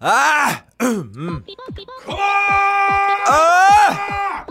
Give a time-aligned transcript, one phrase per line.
[0.00, 0.62] 아!
[0.80, 1.44] 음.
[3.26, 4.46] 아!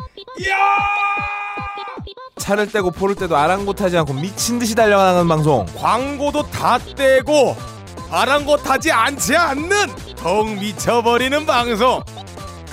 [2.37, 5.65] 차를 떼고 포를 떼도 아랑곳하지 않고 미친 듯이 달려가는 방송.
[5.77, 7.57] 광고도 다 떼고
[8.11, 12.01] 아랑곳하지 않지 않는 더욱 미쳐버리는 방송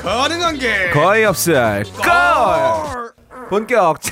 [0.00, 3.12] 가능한 게 거의 없을 걸.
[3.48, 3.98] 본격.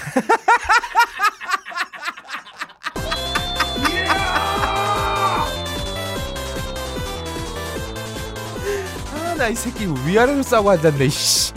[9.43, 11.09] 아, 나이 새끼 위아래로 싸고 앉았네.
[11.09, 11.53] 씨.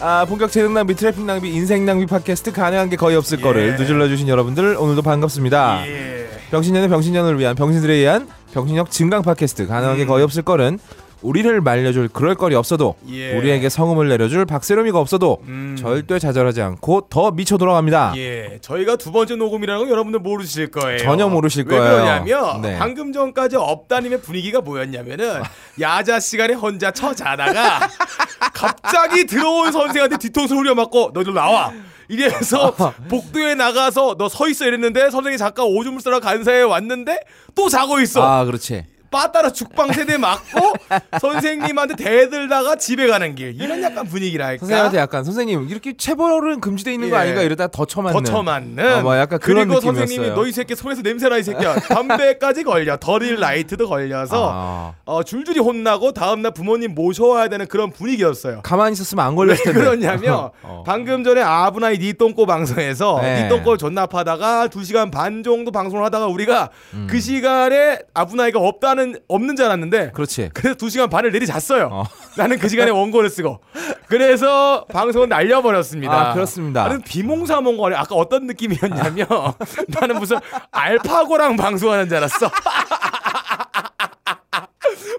[0.00, 3.42] 아, 본격 재능 낭비, 트래픽 낭비, 인생 낭비 팟캐스트 가능한 게 거의 없을 예.
[3.42, 5.86] 거를 누질러 주신 여러분들 오늘도 반갑습니다.
[5.86, 6.28] 예.
[6.50, 10.08] 병신년의 병신년을 위한 병신들에 의한 병신력 증강 팟캐스트 가능한 게 음.
[10.08, 10.80] 거의 없을 거는
[11.22, 13.36] 우리를 말려줄 그럴 거리 없어도 예.
[13.36, 15.76] 우리에게 성음을 내려줄 박세롬이가 없어도 음.
[15.78, 18.12] 절대 좌절하지 않고 더 미쳐 돌아갑니다.
[18.16, 20.98] 예, 저희가 두 번째 녹음이라는 거 여러분들 모르실 거예요.
[20.98, 21.92] 전혀 모르실 왜 거예요.
[21.94, 22.78] 그러냐면 네.
[22.78, 25.42] 방금 전까지 업다님의 분위기가 뭐였냐면은
[25.80, 27.88] 야자 시간에 혼자 쳐 자다가
[28.52, 31.72] 갑자기 들어온 선생한테 뒤통수 후려 맞고 너희들 나와.
[32.08, 32.74] 이래서
[33.08, 37.20] 복도에 나가서 너 서 있어 이랬는데 선생이 잠깐 오줌을 싸러 간 사이에 왔는데
[37.54, 38.22] 또 자고 있어.
[38.22, 38.84] 아 그렇지.
[39.14, 40.72] 빠따라 죽방 세대 맞고
[41.20, 44.58] 선생님한테 대들다가 집에 가는 길 이런 약간 분위기랄까.
[44.58, 47.20] 선생님한테 약간 선생님 이렇게 체벌은 금지돼 있는 거 예.
[47.20, 48.12] 아닌가 이러다 더 쳐맞는.
[48.12, 48.84] 더 처맞는.
[48.92, 50.06] 아, 뭐 약간 그런 그리고 느낌이었어요.
[50.06, 51.76] 선생님이 너 이 새끼 손에서 냄새나 이 새끼야.
[51.76, 52.96] 담배까지 걸려.
[52.96, 58.60] 더릴 라이트도 걸려서 아, 어, 줄줄이 혼나고 다음날 부모님 모셔와야 되는 그런 분위기였어요.
[58.62, 59.80] 가만히 있었으면 안왜 걸렸을 텐데.
[59.80, 60.82] 그러냐면 어.
[60.84, 63.44] 방금 전에 아브나이 니 똥꼬 방송에서 네.
[63.44, 67.06] 니 똥꼬 존납하다가 2시간 반 정도 방송을 하다가 우리가 음.
[67.08, 70.50] 그 시간에 아브나이가 없다는 없는 줄 알았는데 그렇지.
[70.54, 71.88] 그래서 2시간 반을 내리 잤어요.
[71.92, 72.04] 어.
[72.36, 73.60] 나는 그 시간에 원고를 쓰고.
[74.06, 76.30] 그래서 방송은 날려버렸습니다.
[76.30, 76.82] 아, 그렇습니다.
[76.84, 79.26] 나는 비몽사몽거리 아까 어떤 느낌이었냐면
[79.88, 80.38] 나는 무슨
[80.70, 82.50] 알파고랑 방송하는 줄 알았어.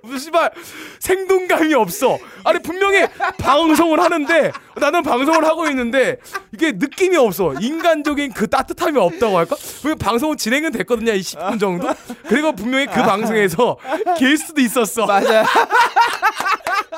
[0.03, 0.51] 무슨 씨발
[0.99, 2.17] 생동감이 없어.
[2.43, 3.05] 아니 분명히
[3.37, 6.17] 방송을 하는데 나는 방송을 하고 있는데
[6.53, 7.53] 이게 느낌이 없어.
[7.59, 9.55] 인간적인 그 따뜻함이 없다고 할까?
[9.85, 11.13] 왜 방송은 진행은 됐거든요.
[11.13, 11.89] 이 10분 정도.
[12.27, 13.77] 그리고 분명히 그 방송에서
[14.17, 15.05] 게스트도 있었어.
[15.05, 15.45] 맞아.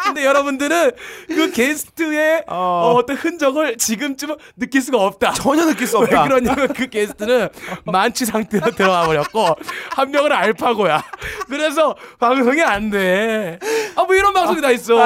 [0.08, 0.92] 근데 여러분들은
[1.28, 2.94] 그 게스트의 어.
[2.96, 3.06] 어.
[3.06, 5.34] 떤 흔적을 지금쯤은 느낄 수가 없다.
[5.34, 6.24] 전혀 느낄 수왜 없다.
[6.24, 7.50] 그러냐면 그 게스트는
[7.86, 9.46] 만취 상태로 들어가 버렸고
[9.92, 11.04] 한 명은 알파고야.
[11.48, 13.60] 그래서 방송이 안 돼.
[13.96, 14.98] 아 뭐 이런 방송이 다 있어.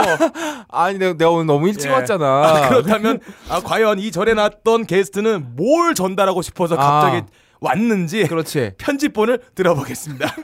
[0.70, 1.94] 아니 내가, 내가 오늘 너무 일찍 예.
[1.94, 2.26] 왔잖아.
[2.26, 3.20] 아, 그렇다면
[3.50, 7.26] 아, 과연 이 전에 났던 게스트는 뭘 전달하고 싶어서 갑자기 아.
[7.62, 8.72] 왔는지 그렇지.
[8.78, 10.36] 편집본을 들어보겠습니다.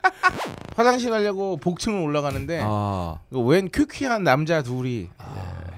[0.74, 3.18] 화장실 가려고 복층을 올라가는데 아.
[3.30, 5.08] 그웬 퀴퀴한 남자 둘이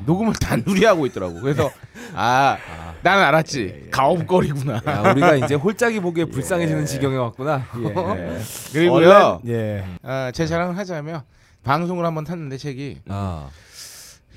[0.06, 1.41] 녹음을 단둘이 하고 있더라고.
[1.41, 1.71] 그래서
[2.15, 2.56] 아,
[3.03, 3.88] 나는 알았지.
[3.91, 4.81] 가업거리구나.
[4.87, 7.67] 야, 우리가 이제 홀짝이 보기에 불쌍해지는 지경에 왔구나.
[8.17, 8.38] 예.
[8.72, 9.41] 그리고요.
[9.47, 9.84] 예.
[10.03, 11.22] 아, 제 자랑을 하자면
[11.65, 13.49] 방송을 한번 탔는데 책이 아.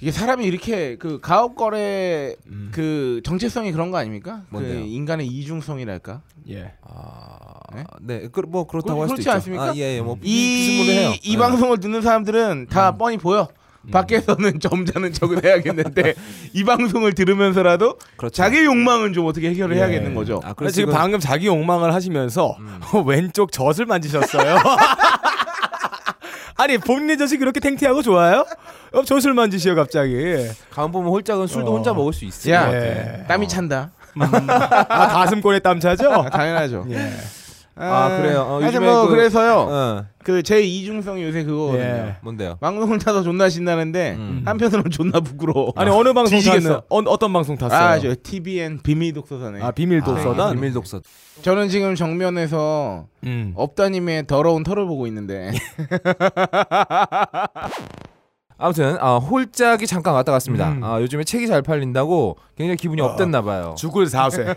[0.02, 2.36] 이게 사람이 이렇게 그 가업 거래
[2.72, 4.42] 그 정체성이 그런 거 아닙니까?
[4.50, 4.80] 그 뭔데요?
[4.84, 6.22] 인간의 이중성이랄까?
[6.50, 6.74] 예.
[7.76, 7.84] 네?
[8.02, 9.32] 네, 그, 뭐 그렇다고 그- 할 수도 그렇지 있죠.
[9.32, 9.64] 않습니까?
[9.70, 11.14] 아, 예, 예, 뭐 이, 비스무리 해요.
[11.24, 11.38] 이 네.
[11.38, 13.48] 방송을 듣는 사람들은 다 뻔히 보여.
[13.92, 16.14] 밖에서는 점잖은 척을 해야겠는데
[16.54, 18.36] 이 방송을 들으면서라도 그렇죠.
[18.36, 19.80] 자기 욕망은 좀 어떻게 해결을 예.
[19.82, 20.40] 해야겠는 거죠.
[20.44, 22.58] 아, 그래서 지금 지금 방금 자기 욕망을 하시면서
[23.08, 24.58] 왼쪽 젖을 만지셨어요.
[26.62, 28.46] 아니 본인의 젖이 그렇게 탱탱하고 좋아요?
[28.94, 30.14] 어, 젖을 만지시요 갑자기.
[30.70, 31.76] 가만 보면 홀짝은 술도 어.
[31.78, 32.86] 혼자 먹을 수 있을 야, 것 같아.
[32.86, 33.26] 예.
[33.28, 33.90] 땀이 찬다.
[34.20, 36.12] 아, 가슴골에 땀 차죠?
[36.12, 36.86] 아, 당연하죠.
[36.92, 37.12] 예.
[37.82, 38.42] 아, 그래요?
[38.42, 39.54] 어, 하여튼 요즘에 뭐 그- 그 래서요.
[39.70, 41.84] 어, 그 제 이중성 요새 그거거든요.
[41.84, 42.16] 예.
[42.22, 42.58] 뭔데요?
[42.62, 44.44] 방송을 타서 존나 신나는데 음.
[44.46, 45.74] 한편으로는 존나 부끄러워.
[45.76, 46.70] 아니 어느 방송 뒤지겠어.
[46.70, 46.84] 탔어?
[46.90, 47.80] 어, 어떤 방송 탔어요?
[47.80, 49.62] 아, 저 TBN 비밀 독서사네.
[49.62, 50.54] 아, 비밀 아, 독서단.
[50.56, 51.02] 비밀 독서.
[51.42, 53.54] 저는 지금 정면에서 음.
[53.56, 55.52] 업다님의 더러운 털을 보고 있는데
[58.62, 60.70] 아무튼 아, 홀짝이 잠깐 왔다 갔습니다.
[60.70, 60.84] 음.
[60.84, 63.74] 아, 요즘에 책이 잘 팔린다고 굉장히 기분이 업됐나 봐요.
[63.76, 64.56] 죽을 4세.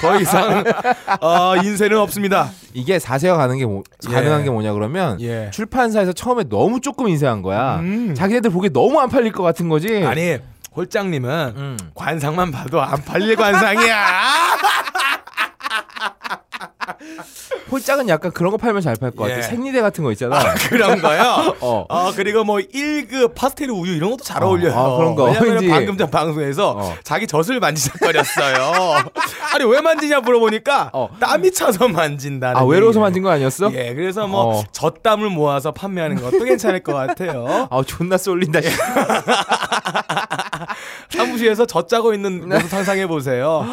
[0.00, 0.62] 더 이상
[1.20, 2.48] 어, 인생은 없습니다.
[2.74, 4.12] 이게 4세가 가는 게 뭐, 예.
[4.14, 5.50] 가능한 게 뭐냐 그러면 예.
[5.52, 7.80] 출판사에서 처음에 너무 조금 인쇄한 거야.
[7.80, 8.14] 음.
[8.14, 10.04] 자기네들 보기에 너무 안 팔릴 것 같은 거지.
[10.04, 10.38] 아니
[10.76, 11.76] 홀장님은 음.
[11.94, 14.06] 관상만 봐도 안 팔릴 관상이야.
[17.70, 19.38] 홀짝은 약간 그런 거 팔면 잘 팔 것 같아.
[19.38, 19.42] 예.
[19.42, 20.38] 생리대 같은 거 있잖아.
[20.68, 21.54] 그런 거요.
[21.60, 21.84] 어.
[21.88, 24.72] 어 그리고 뭐 1급 파스텔 우유 이런 것도 잘 어, 어울려요.
[24.78, 25.24] 아, 그런 거.
[25.24, 25.68] 왜냐면 왠지.
[25.68, 26.94] 방금 전 방송에서 어.
[27.02, 28.72] 자기 젖을 만지작거렸어요.
[29.54, 31.08] 아니 왜 만지냐 물어보니까 어.
[31.20, 32.56] 땀이 차서 만진다는.
[32.56, 33.00] 아 외로워서.
[33.00, 33.70] 만진 거 아니었어?
[33.74, 34.64] 예, 그래서 뭐 어.
[34.72, 37.68] 젖땀을 모아서 판매하는 것도 괜찮을 것 같아요.
[37.70, 38.60] 아 존나 쏠린다.
[38.62, 38.68] 씨.
[41.10, 43.66] 사무실에서 젖 짜고 있는 모습 상상해 보세요.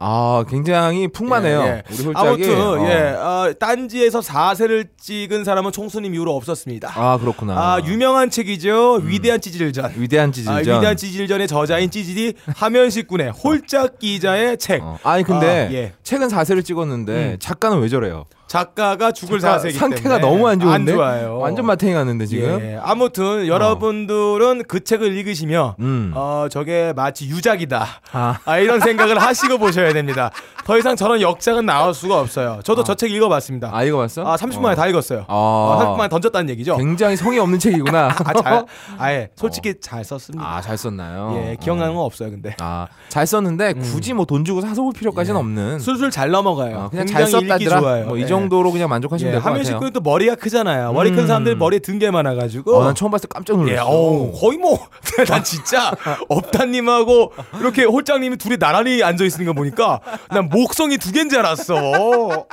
[0.00, 1.60] 아 굉장히 풍만해요.
[1.60, 1.82] 예, 예.
[2.14, 2.88] 아무튼 어.
[2.88, 6.92] 예 어, 딴지에서 4세를 찍은 사람은 총수님 이후로 없었습니다.
[6.94, 7.54] 아 그렇구나.
[7.54, 9.00] 아, 유명한 책이죠.
[9.02, 9.94] 위대한 찌질전.
[9.96, 10.54] 위대한 찌질전.
[10.54, 14.82] 아, 위대한 찌질전의 저자인 찌질이 하면식 군의 홀짝 기자의 책.
[14.84, 14.98] 어.
[15.02, 15.92] 아니 근데 아, 예.
[16.04, 17.36] 최근 4세를 찍었는데 음.
[17.40, 18.26] 작가는 왜 저래요?
[18.48, 20.92] 작가가 죽을 작가 사세기 상태가 때문에 너무 안 좋은데.
[20.92, 21.38] 안 좋아요.
[21.38, 22.60] 완전 마탱이 갔는데 지금.
[22.62, 22.78] 예.
[22.82, 26.12] 아무튼 여러분들은 그 책을 읽으시며 음.
[26.14, 27.86] 어 저게 마치 유작이다.
[28.12, 28.38] 아.
[28.44, 30.30] 아, 이런 생각을 하시고 보셔야 됩니다.
[30.64, 32.60] 더 이상 저런 역작은 나올 수가 없어요.
[32.64, 33.70] 저도 저책 읽어봤습니다.
[33.72, 34.22] 아 이거 봤어?
[34.26, 35.24] 아 30분 만에 다 읽었어요.
[35.28, 35.34] 아.
[35.78, 36.76] 아, 30분 만에 던졌다는 얘기죠.
[36.76, 38.08] 굉장히 성의 없는 책이구나.
[38.24, 38.64] 아, 잘,
[38.98, 40.44] 아예 솔직히 잘 썼습니다.
[40.56, 41.32] 아 잘 썼나요?
[41.36, 42.54] 예, 기억나는 건 없어요, 근데.
[42.58, 45.78] 아잘 썼는데 굳이 뭐 돈 주고 사서 볼 필요까지는 없는.
[45.78, 46.76] 술술 잘 넘어가요.
[46.78, 47.80] 어, 그냥 잘 썼다더라.
[47.80, 48.06] 좋아요.
[48.06, 48.26] 뭐이 예.
[48.26, 49.80] 정도 로 그냥 만족하시면 예, 될것 하면식 같아요.
[49.80, 50.92] 군이 또 머리가 크잖아요.
[50.92, 51.26] 머리 큰 음.
[51.26, 52.76] 사람들이 머리에 든게 많아가지고.
[52.76, 53.88] 어, 난 처음 봤을 때 깜짝 예, 놀랐어.
[53.88, 54.78] 어우, 거의 뭐,
[55.28, 55.92] 난 진짜,
[56.28, 60.00] 업다님하고, 이렇게 홀장님이 둘이 나란히 앉아 있는 거 보니까,
[60.30, 62.46] 난 목성이 두 개인 줄 알았어.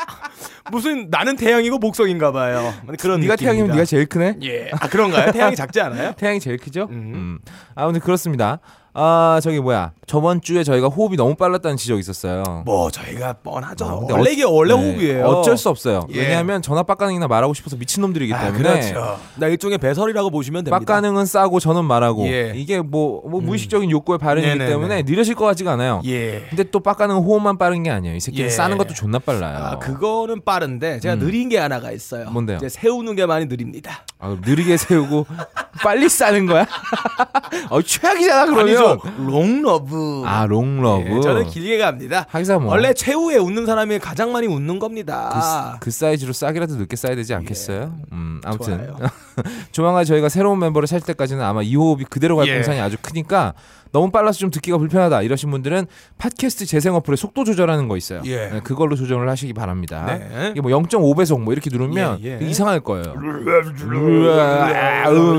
[0.72, 2.74] 무슨, 나는 태양이고 목성인가 봐요.
[3.00, 3.72] 그런 네가 태양이면.
[3.72, 4.38] 네가 제일 크네.
[4.44, 4.70] 예.
[4.80, 5.32] 아, 그런가요?
[5.32, 6.14] 태양이 작지 않아요?
[6.18, 6.88] 태양이 제일 크죠?
[6.90, 7.12] 음.
[7.16, 7.40] 음.
[7.76, 8.60] 아무튼 그렇습니다.
[8.98, 12.64] 아 저기 뭐야 저번 주에 저희가 호흡이 너무 빨랐다는 지적이 있었어요.
[12.66, 13.86] 뭐, 저희가 뻔하죠.
[13.86, 15.26] 아, 근데 원래 어- 이게 원래 네, 호흡이에요.
[15.26, 16.08] 어쩔 수 없어요.
[16.14, 16.20] 예.
[16.22, 18.64] 왜냐하면 전화 빡가능이나 말하고 싶어서 미친 놈들이기 아, 때문에.
[18.64, 19.20] 그렇죠.
[19.36, 20.78] 나 일종의 배설이라고 보시면 됩니다.
[20.78, 22.54] 빡가능은 싸고 저는 말하고 예.
[22.56, 24.70] 이게 뭐, 뭐 무의식적인 욕구의 발현이기 네네네.
[24.70, 26.02] 때문에 느려질 것 같지가 않아요.
[26.06, 26.46] 예.
[26.50, 28.16] 근데 또 빡가능은 호흡만 빠른 게 아니에요.
[28.16, 28.50] 이 새끼는 예.
[28.50, 29.58] 싸는 것도 존나 빨라요.
[29.58, 31.20] 아, 그거는 빠른데 제가 음.
[31.20, 32.30] 느린 게 하나가 있어요.
[32.30, 32.58] 뭔데요?
[32.58, 34.06] 이제 세우는 게 많이 느립니다.
[34.20, 35.26] 아, 느리게 세우고
[35.84, 36.68] 빨리 싸는 거야?
[37.72, 38.68] 어, 최악이잖아 그러면.
[38.68, 38.85] 아니죠.
[39.18, 40.24] long love.
[40.26, 41.18] 아 long love.
[41.18, 42.26] 예, 저는 길게 갑니다.
[42.30, 42.72] 하기사 뭐.
[42.72, 45.78] 원래 최후에 웃는 사람이 가장 많이 웃는 겁니다.
[45.80, 47.94] 그, 그 사이즈로 싸기라도 늦게 싸야 되지 않겠어요?
[48.12, 48.94] 음, 아무튼.
[49.72, 52.54] 조만간 저희가 새로운 멤버를 살 때까지는 아마 이 호흡이 그대로 갈 예.
[52.56, 53.54] 공산이 아주 크니까
[53.92, 55.88] 너무 빨라서 좀 듣기가 불편하다 이러신 분들은
[56.18, 58.22] 팟캐스트 재생 어플에 속도 조절하는 거 있어요.
[58.26, 58.50] 예.
[58.50, 60.06] 네, 그걸로 조정을 하시기 바랍니다.
[60.06, 60.50] 네.
[60.52, 62.46] 이게 뭐 0.5배속 뭐 이렇게 누르면 예, 예.
[62.46, 63.14] 이상할 거예요.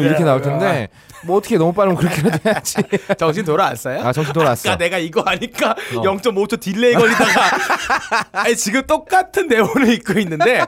[0.00, 0.88] 이렇게 나올 텐데
[1.26, 2.76] 뭐 어떻게 너무 빠르면 그렇게라도 해야지.
[3.18, 4.00] 정신 돌아왔어요?
[4.00, 4.70] 아 정신 돌아왔어.
[4.70, 6.02] 아까 내가 이거 하니까 어.
[6.02, 7.40] 0.5초 delay 걸리다가
[8.40, 10.64] 아니 지금 똑같은 내용을 읽고 있는데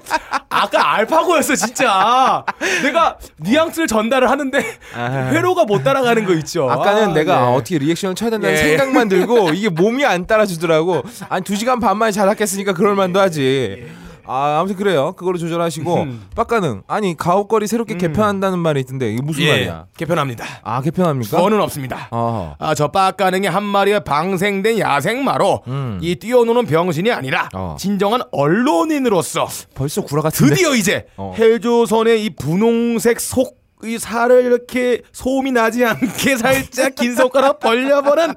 [0.49, 2.45] 아까 알파고였어 진짜
[2.83, 4.59] 내가 뉘앙스를 전달을 하는데
[4.95, 5.31] 아.
[5.33, 7.41] 회로가 못 따라가는 거 있죠 아까는 아, 내가 네.
[7.41, 8.61] 아, 어떻게 리액션을 쳐야 된다는 예.
[8.61, 11.03] 생각만 들고 이게 몸이 안 따라주더라고.
[11.29, 13.87] 아니 두 시간 반 만에 자작했으니까 그럴 만도 하지.
[14.29, 15.13] 아 아무튼 그래요.
[15.17, 16.27] 그걸로 조절하시고 음.
[16.37, 16.83] 빡가능.
[16.87, 19.87] 아니 가옥거리 새롭게 개편한다는 말이 있던데 이게 무슨 예, 말이야?
[19.97, 21.37] 개편합니다 아 개편합니까?
[21.37, 22.55] 저는 없습니다 어.
[22.59, 25.99] 아, 저 빡가능의 한 마리의 방생된 야생마로 음.
[26.03, 27.77] 이 뛰어노는 병신이 아니라 어.
[27.79, 30.55] 진정한 언론인으로서 벌써 구라 같은데.
[30.55, 31.35] 드디어 이제 어.
[31.37, 38.35] 헬조선의 이 분홍색 속 이 살을 이렇게 소음이 나지 않게 살짝 긴 손가락 벌려보는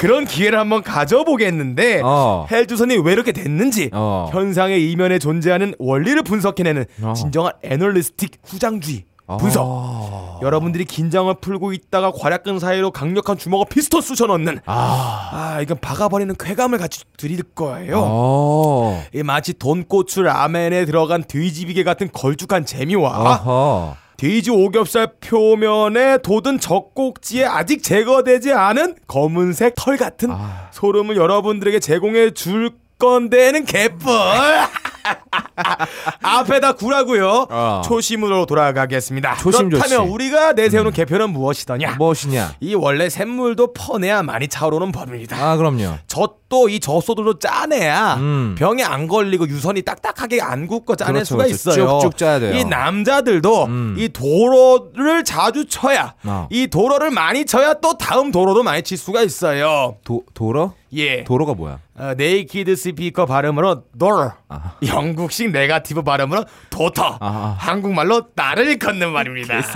[0.00, 2.46] 그런 기회를 한번 가져보겠는데 어.
[2.50, 4.30] 헬조선이 왜 이렇게 됐는지 어.
[4.32, 7.12] 현상의 이면에 존재하는 원리를 분석해내는 어.
[7.12, 9.04] 진정한 analistic 후장주의
[9.38, 10.40] 분석 어.
[10.42, 15.28] 여러분들이 긴장을 풀고 있다가 괄약근 사이로 강력한 주먹을 피스톨 쑤셔 넣는 아.
[15.32, 19.04] 아 이건 박아버리는 쾌감을 같이 드릴 거예요 어.
[19.14, 23.96] 이 마치 돈코츠 라멘에 들어간 돼지비계 같은 걸쭉한 재미와 어허.
[24.20, 30.68] 돼지 오겹살 표면에 돋은 젖꼭지에 아직 제거되지 않은 검은색 털 같은 아.
[30.72, 34.12] 소름을 여러분들에게 제공해 줄 건데는 개뿔
[36.20, 37.80] 앞에다 구라고요 어.
[37.82, 40.10] 초심으로 돌아가겠습니다 초심 그렇다면 좋지.
[40.10, 40.12] 음.
[40.12, 42.56] 우리가 내세우는 개편은 무엇이더냐 무엇이냐?
[42.60, 45.94] 이 원래 샘물도 퍼내야 많이 차오르는 법입니다 아 그럼요.
[46.06, 48.56] 젖 도이 젖소들도 짜내야 음.
[48.58, 51.54] 병에 안 걸리고 유선이 딱딱하게 안 굳고 짜낼 그렇죠, 수가 그렇죠.
[51.54, 52.00] 있어요.
[52.00, 52.54] 쭉쭉 짜야 돼요.
[52.54, 53.94] 이 남자들도 음.
[53.96, 56.48] 이 도로를 자주 쳐야 어.
[56.50, 59.96] 이 도로를 많이 쳐야 또 다음 도로도 많이 칠 수가 있어요.
[60.04, 60.74] 도 도로?
[60.92, 61.22] 예.
[61.22, 61.78] 도로가 뭐야?
[61.96, 64.32] 어, naked speaker 발음으로 도로.
[64.48, 64.72] 아.
[64.84, 67.18] 영국식 negative 발음으로 도터.
[67.20, 67.54] 아.
[67.58, 69.60] 한국말로 나를 걷는 말입니다.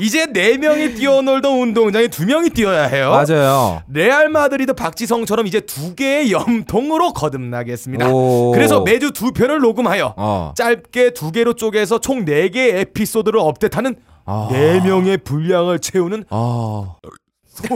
[0.00, 3.10] 이제 네 명이 뛰어놀던 운동장에 두 명이 뛰어야 해요.
[3.10, 3.82] 맞아요.
[3.88, 8.08] 레알 마드리드 박지성처럼 이제 두 개의 염통으로 거듭나겠습니다.
[8.08, 8.50] 오.
[8.52, 10.52] 그래서 매주 두 편을 녹음하여 어.
[10.56, 14.48] 짧게 두 개로 쪼개서 총 네 개의 에피소드를 업데이트하는 아.
[14.50, 16.94] 네 명의 분량을 채우는 아.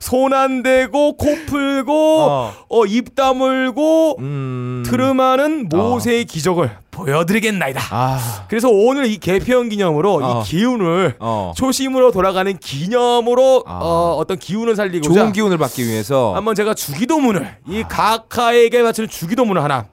[0.00, 2.52] 손안 대고 코 풀고 어.
[2.68, 4.82] 어, 입 다물고 음.
[4.86, 7.80] 트름하는 모세의 기적을 보여드리겠나이다.
[7.90, 8.44] 아.
[8.48, 10.42] 그래서 오늘 이 개편 기념으로 어.
[10.42, 11.52] 이 기운을 어.
[11.56, 13.80] 초심으로 돌아가는 기념으로 아.
[13.82, 19.62] 어, 어떤 기운을 살리고자 좋은 기운을 받기 위해서 한번 제가 주기도문을 이 각하에게 바치는 주기도문을
[19.62, 19.86] 하나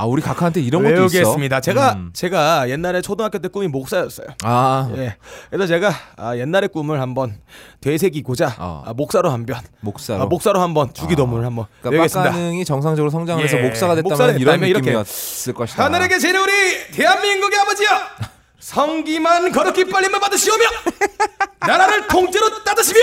[0.00, 1.18] 아 우리 각하한테 이런 것도 있어.
[1.18, 1.60] 외우겠습니다.
[1.60, 2.10] 제가 음.
[2.14, 4.28] 제가 옛날에 초등학교 때 꿈이 목사였어요.
[4.44, 5.16] 아 예.
[5.50, 7.38] 그래서 제가 아, 옛날의 꿈을 한번
[7.82, 8.82] 되새기고자 어.
[8.86, 10.22] 아, 목사로 한번 목사로.
[10.22, 12.22] 아, 목사로 한번 주기도문을 한번 그러니까.
[12.22, 14.58] 빡가능이 정상적으로 성장해서 예, 목사가 됐다면 목사가 이런.
[14.60, 15.84] 느낌이었을 것이다.
[15.84, 16.50] 하늘에 계신 우리
[16.92, 17.88] 대한민국의 아버지여
[18.58, 20.64] 성기만 거룩히 빨림을 받으시오며
[21.66, 23.00] 나라를 통째로 따드시며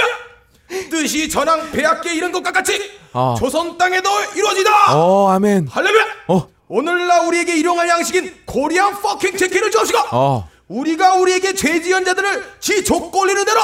[0.90, 2.80] 뜻이 전황 배합계 이런 것과 같이
[3.14, 3.36] 아.
[3.38, 5.68] 조선 땅에도 이루어지다 어 아멘.
[5.70, 6.57] 할렐루야 어.
[6.70, 10.50] 오늘날 우리에게 일용할 양식인 코리안 퍼킹 치킨을 주옵시고 어.
[10.68, 13.62] 우리가 우리에게 죄 지은 자들을 지 족골리는 대로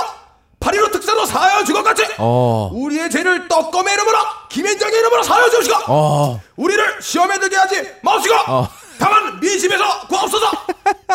[0.59, 2.69] 파리로 특사로 사하여 주것 같이 어.
[2.73, 4.17] 우리의 죄를 떡검의 이름으로
[4.49, 6.41] 김현정의 이름으로 사하여 주옵시고 어.
[6.55, 8.69] 우리를 시험에 들게 하지 마옵시고 어.
[8.99, 10.47] 다만 민심에서 구하옵소서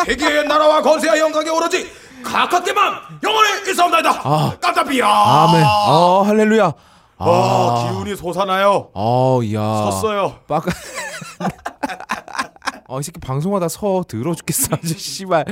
[0.05, 1.91] 세계의 나라와 건세와 영광이 오로지
[2.23, 2.93] 각각께만
[3.23, 4.53] 영원히 있사옵나이다 아.
[4.61, 5.63] 깜짝이야 아멘.
[5.87, 6.73] 어 할렐루야.
[7.19, 9.91] 아, 기운이 솟아나요 어, 야.
[9.91, 10.71] 섰어요 빡가.
[12.91, 15.45] 어, 이 새끼 방송하다 서 들어 죽겠어 아주 씨발.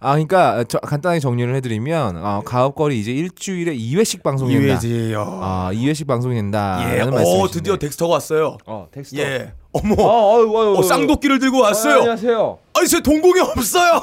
[0.00, 4.66] 아, 그러니까 저, 간단하게 정리를 해드리면 어, 가업거리 이제 일주일에 2회씩 방송이 된다.
[4.72, 6.80] 이회지요 아, 2회씩 방송이 된다.
[6.92, 7.52] 예, 라는 오 말씀이신데.
[7.52, 9.16] 드디어 덱스터가 왔어요 어, 텍스트.
[9.20, 12.58] 예 어머 어, 어이구, 어이구, 어, 쌍도끼를 들고 왔어요 안녕하세요.
[12.82, 14.02] 아니 제 동공이 없어요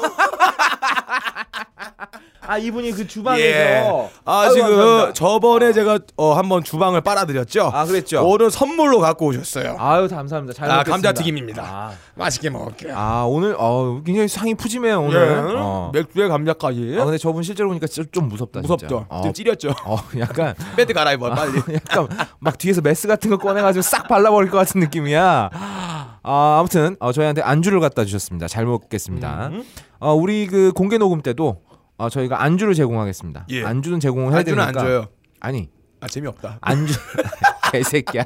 [2.42, 3.06] 아, 이분이 그 예.
[3.06, 5.12] 주방에서 아 아이고, 지금 감사합니다.
[5.12, 8.26] 저번에 제가 어, 한번 주방을 빨아드렸죠 아, 그랬죠.
[8.26, 10.54] 오늘 선물로 갖고 오셨어요 아유, 감사합니다.
[10.54, 10.90] 잘 아, 먹겠습니다.
[11.08, 11.62] 감자튀김입니다.
[11.62, 15.20] 아, 맛있게 먹을게요 아, 오늘 어, 굉장히 상이 푸짐해요, 오늘.
[15.20, 15.52] 예.
[15.58, 15.90] 어.
[15.94, 18.62] 맥주에 감자까지 아, 근데 저분 실제로 보니까 좀, 좀 무섭다.
[18.62, 18.74] 진짜.
[18.74, 22.08] 무섭죠 어, 좀 찌렸죠 어, 약간 패드 갈아입어 빨리 약간
[22.40, 25.50] 막 뒤에서 메스 같은 거 꺼내가지고 싹 발라버릴 것 같은 느낌이야.
[26.22, 28.46] 아, 아무튼 어, 저희한테 안주를 갖다 주셨습니다.
[28.48, 29.48] 잘 먹겠습니다.
[29.48, 29.64] 음.
[30.00, 31.62] 어, 우리 그 공개 녹음 때도
[31.96, 33.46] 어, 저희가 안주를 제공하겠습니다.
[33.50, 33.64] 예.
[33.64, 34.80] 안주는 제공을 해야 안주는 되니까.
[34.80, 35.06] 안 줘요
[35.40, 35.68] 아니
[36.00, 36.94] 아 재미없다 안주
[37.72, 38.24] 개새끼야.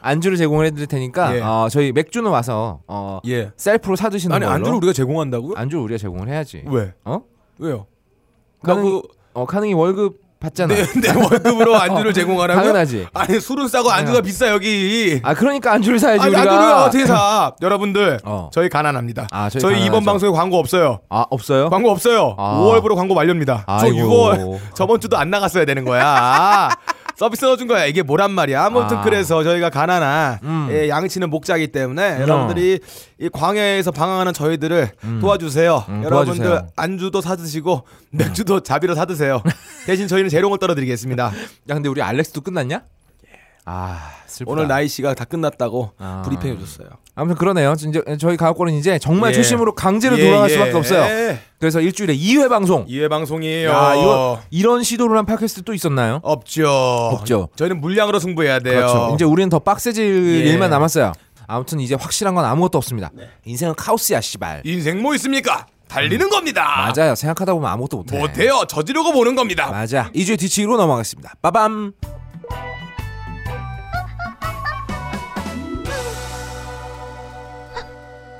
[0.00, 1.40] 안주를 제공을 해드릴 테니까 예.
[1.40, 4.54] 어, 저희 맥주는 와서 어, 예 셀프로 사 드시는 아니 걸로.
[4.54, 5.54] 안주를 우리가 제공한다고요?
[5.56, 6.64] 안주를 우리가 제공을 해야지.
[6.66, 6.92] 왜?
[7.04, 7.22] 어?
[7.58, 7.86] 왜요?
[8.62, 9.02] 가능이 그,
[9.34, 10.74] 어 가능이 월급 받잖아.
[10.74, 12.62] 내, 내 월급으로 안주를 어, 제공하라고요?
[12.62, 13.06] 당연하지.
[13.14, 16.52] 아니 술은 싸고 안주가 비싸 여기 아 그러니까 안주를 사야지 아니 우리가.
[16.52, 18.50] 안주를 어떻게 사 여러분들 어.
[18.52, 20.04] 저희 가난합니다 아, 저희 저희 이번.
[20.04, 21.70] 방송에 광고 없어요 아 없어요?
[21.70, 22.58] 광고 없어요 아.
[22.60, 23.98] 5월부로 광고 만료입니다 저 아이고.
[23.98, 26.68] 6월 저번 주도 안 나갔어야 되는 거야 아,
[27.16, 29.02] 서비스 넣어준 거야 이게 뭐란 말이야 아무튼 아.
[29.02, 30.68] 그래서 저희가 가난한 음.
[30.70, 32.80] 예, 양치는 목자기 때문에 여러분들이
[33.20, 34.90] 이 광야에서 방황하는 저희들을
[35.20, 36.68] 도와주세요 음, 여러분들 도와주세요.
[36.76, 39.42] 안주도 사드시고 맥주도 자비로 사드세요
[39.86, 41.32] 대신 저희는 재롱을 떨어드리겠습니다 야
[41.74, 42.82] 근데 우리 알렉스도 끝났냐?
[43.64, 44.50] 아 슬프다.
[44.52, 46.22] 오늘 나이 씨가 다 끝났다고 아.
[46.24, 47.74] 브리핑해 줬어요 아무튼 그러네요.
[47.78, 49.34] 이제 저희 가옥골은 이제 정말 예.
[49.34, 50.54] 초심으로 강제로 예, 돌아갈 예.
[50.54, 51.36] 수밖에 없어요.
[51.60, 52.86] 그래서 일주일에 2회 방송.
[52.86, 56.20] 2회 방송이에요 야 이거 이런 시도를 한 팟캐스트 또 있었나요?
[56.22, 56.68] 없죠.
[56.68, 57.50] 없죠.
[57.56, 58.74] 저희는 물량으로 승부해야 돼요.
[58.80, 59.12] 그렇죠.
[59.14, 60.50] 이제 우리는 더 빡세질 예.
[60.50, 61.12] 일만 남았어요.
[61.46, 63.10] 아무튼 이제 확실한 건 아무것도 없습니다.
[63.14, 63.28] 네.
[63.44, 64.62] 인생은 카오스야 씨발.
[64.64, 65.66] 인생 뭐 있습니까?
[65.86, 66.90] 달리는 겁니다.
[66.96, 67.14] 맞아요.
[67.14, 68.18] 생각하다 보면 아무것도 못해.
[68.18, 68.64] 못해요.
[68.66, 69.70] 저지르고 보는 겁니다.
[69.70, 70.10] 맞아.
[70.14, 71.34] 2주의 뒤치기로 넘어가겠습니다.
[71.42, 71.92] 빠밤.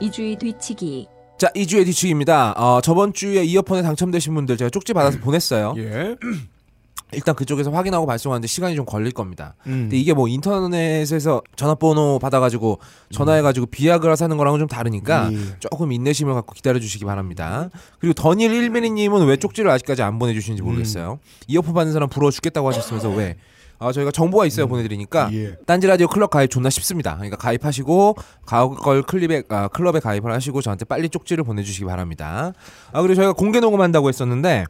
[0.02, 1.06] 이주의 뒤치기
[1.38, 2.52] 자, 2주의 뒤치기입니다.
[2.52, 5.75] 어, 저번 주에 이어폰에 당첨되신 분들 제가 쪽지 받아서 보냈어요.
[5.76, 6.16] 예.
[7.14, 9.54] 일단 그쪽에서 확인하고 발송하는데 시간이 좀 걸릴 겁니다.
[9.66, 9.82] 음.
[9.82, 12.78] 근데 이게 뭐 인터넷에서 전화번호 받아가지고
[13.11, 15.38] 전화해가지고 비아그라 사는 거랑은 좀 다르니까 예.
[15.61, 17.68] 조금 인내심을 갖고 기다려주시기 바랍니다.
[17.99, 21.18] 그리고 더닐 1미니님은 왜 쪽지를 아직까지 안 보내주시는지 모르겠어요.
[21.49, 23.37] 이어폰 받는 사람 부러워 죽겠다고 하셨으면서 왜?
[23.83, 25.55] 아, 저희가 정보가 있어야 보내드리니까 예.
[25.67, 27.15] 딴지 라디오 클럽 가입 존나 쉽습니다.
[27.17, 32.53] 그러니까 가입하시고 가옥걸 클립에 아, 클럽에 가입을 하시고 저한테 빨리 쪽지를 보내주시기 바랍니다.
[32.93, 34.65] 아 그리고 저희가 공개 녹음한다고 했었는데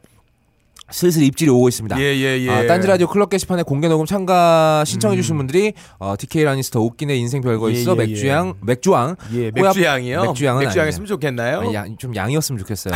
[0.91, 1.97] 슬슬 입질이 오고 있습니다.
[1.99, 2.49] 예, 예, 예.
[2.49, 7.15] 아, 딴지 라디오 클럽 게시판에 공개 녹음 참가 신청해 주신 분들이 어, DK 라니스터 웃기네
[7.15, 10.23] 인생 별거 예, 있어 예, 맥주양 맥주왕 예, 호야- 맥주향이요.
[10.25, 10.87] 맥주향은 맥주향 아니에요.
[10.87, 11.59] 했으면 좋겠나요?
[11.61, 12.93] 아니, 양, 좀 양이었으면 좋겠어요.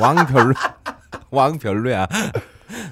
[0.00, 0.52] 왕 별로
[1.30, 2.06] 왕 별로야.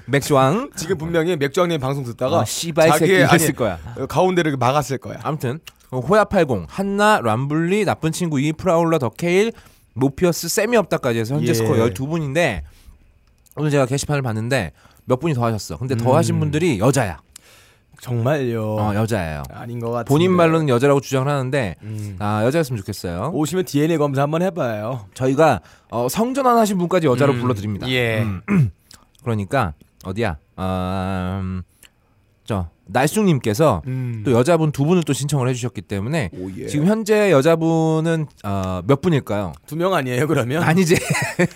[0.05, 3.79] 맥주왕 지금 분명히 맥주향님 방송 듣다가 어, 씨발 새끼 자기의 이랬을 아니, 거야.
[3.97, 5.19] 어, 가운데를 막았을 거야.
[5.23, 5.59] 아무튼
[5.91, 9.51] 어, 호야80 한나 람블리 나쁜 친구 이 프라울러 더케일
[9.93, 11.53] 모피어스 셈이 없다까지 해서 현재 예.
[11.53, 12.61] 스코어 12분인데
[13.55, 14.71] 오늘 제가 게시판을 봤는데
[15.05, 15.77] 몇 분이 더 하셨어.
[15.77, 16.15] 근데 더 음.
[16.15, 17.19] 하신 분들이 여자야.
[18.01, 18.75] 정말요.
[18.75, 19.43] 어, 여자예요.
[19.51, 20.09] 아닌 것 같은데.
[20.09, 22.17] 본인 말로는 여자라고 주장을 하는데 음.
[22.19, 23.31] 아 여자였으면 좋겠어요.
[23.33, 25.07] 오시면 DNA 검사 한번 해봐요.
[25.13, 27.89] 저희가 어, 성전환 하신 분까지 여자로 음, 불러드립니다.
[27.89, 28.25] 예.
[29.25, 29.31] 음.
[29.35, 30.37] 그러니까 어디야?
[30.55, 31.63] 어, 음,
[32.45, 34.21] 저 날쑥님께서 음.
[34.23, 36.67] 또 여자분 두 분을 또 신청을 해주셨기 때문에 오, 예.
[36.67, 39.53] 지금 현재 여자분은 어, 몇 분일까요?
[39.65, 40.61] 두 명 아니에요 그러면?
[40.61, 40.95] 아니지.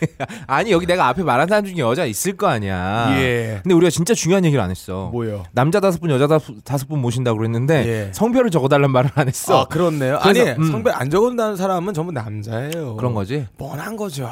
[0.47, 3.15] 아니 여기 내가 앞에 말한 사람 중에 여자 있을 거 아니야.
[3.19, 3.59] 예.
[3.61, 5.09] 근데 우리가 진짜 중요한 얘기를 안 했어.
[5.11, 5.43] 뭐요?
[5.51, 6.25] 남자 다섯 분, 여자
[6.63, 8.11] 다섯, 분 모신다고 그랬는데 예.
[8.11, 9.61] 성별을 적어달란 말을 안 했어.
[9.61, 10.17] 아 그렇네요.
[10.17, 10.63] 아니 음.
[10.71, 12.95] 성별 안 적은다는 사람은 전부 남자예요.
[12.95, 13.45] 그런 거지.
[13.59, 14.27] 뻔한 거죠.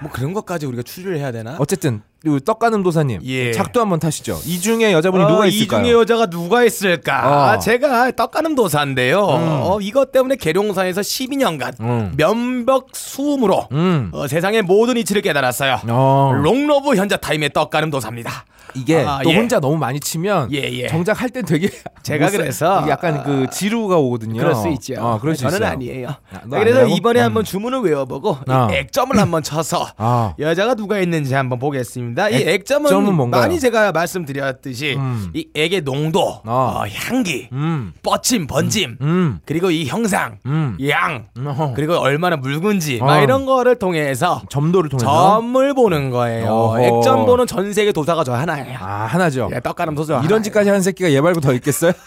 [0.00, 1.56] 뭐 그런 것까지 우리가 추리를 해야 되나?
[1.58, 3.52] 어쨌든 이 떡가는 도사님 예.
[3.52, 4.38] 작도 한번 타시죠.
[4.46, 5.82] 이 중에 여자분이 어, 누가 이 있을까요?
[5.82, 7.54] 중에 여자가 누가 있을까?
[7.54, 7.58] 어.
[7.58, 9.20] 제가 떡가는 도사인데요.
[9.20, 12.12] 어, 이것 때문에 계룡사에서 12년간 음.
[12.16, 14.10] 면벽 수음으로 음.
[14.12, 15.80] 어, 세상의 모든 이치를 깨달았어요.
[15.88, 16.32] 어.
[16.34, 18.44] 롱러브 현자 타임의 떡가는 도사입니다.
[18.74, 19.36] 이게 아, 또 예.
[19.36, 20.88] 혼자 너무 많이 치면 예, 예.
[20.88, 21.68] 정작 할 땐 되게
[22.02, 24.38] 제가 그래서 약간 그 지루가 오거든요.
[24.38, 24.94] 그럴 수 있죠.
[24.98, 25.70] 어, 그럴 수 저는 있어요.
[25.70, 26.08] 아니에요.
[26.44, 26.86] 너 그래서?
[26.86, 27.24] 이번에 음.
[27.24, 28.68] 한번 주문을 외워보고 어.
[28.70, 30.34] 이 액점을 한번 쳐서 아.
[30.38, 32.28] 여자가 누가 있는지 한번 보겠습니다.
[32.30, 33.42] 이 액점은 액점은 뭔가요?
[33.42, 35.30] 많이 제가 말씀드렸듯이 음.
[35.34, 36.82] 이 액의 농도, 어.
[36.82, 37.92] 어, 향기, 음.
[38.02, 39.38] 뻗침, 번짐, 음.
[39.44, 40.76] 그리고 이 형상, 음.
[40.88, 41.72] 양, 어허.
[41.74, 43.06] 그리고 얼마나 묽은지 어.
[43.06, 45.06] 막 이런 거를 통해서 점도를 통해서
[45.40, 46.46] 점을 보는 거예요.
[46.50, 46.80] 어허.
[46.80, 48.78] 액점 보는 전 세계 도사가 저 하나 예요.
[48.80, 49.50] 아, 하나죠.
[49.54, 50.20] 예, 떡가름 도사.
[50.24, 51.92] 이런 짓까지 하는 새끼가 얘 말고 더 있겠어요?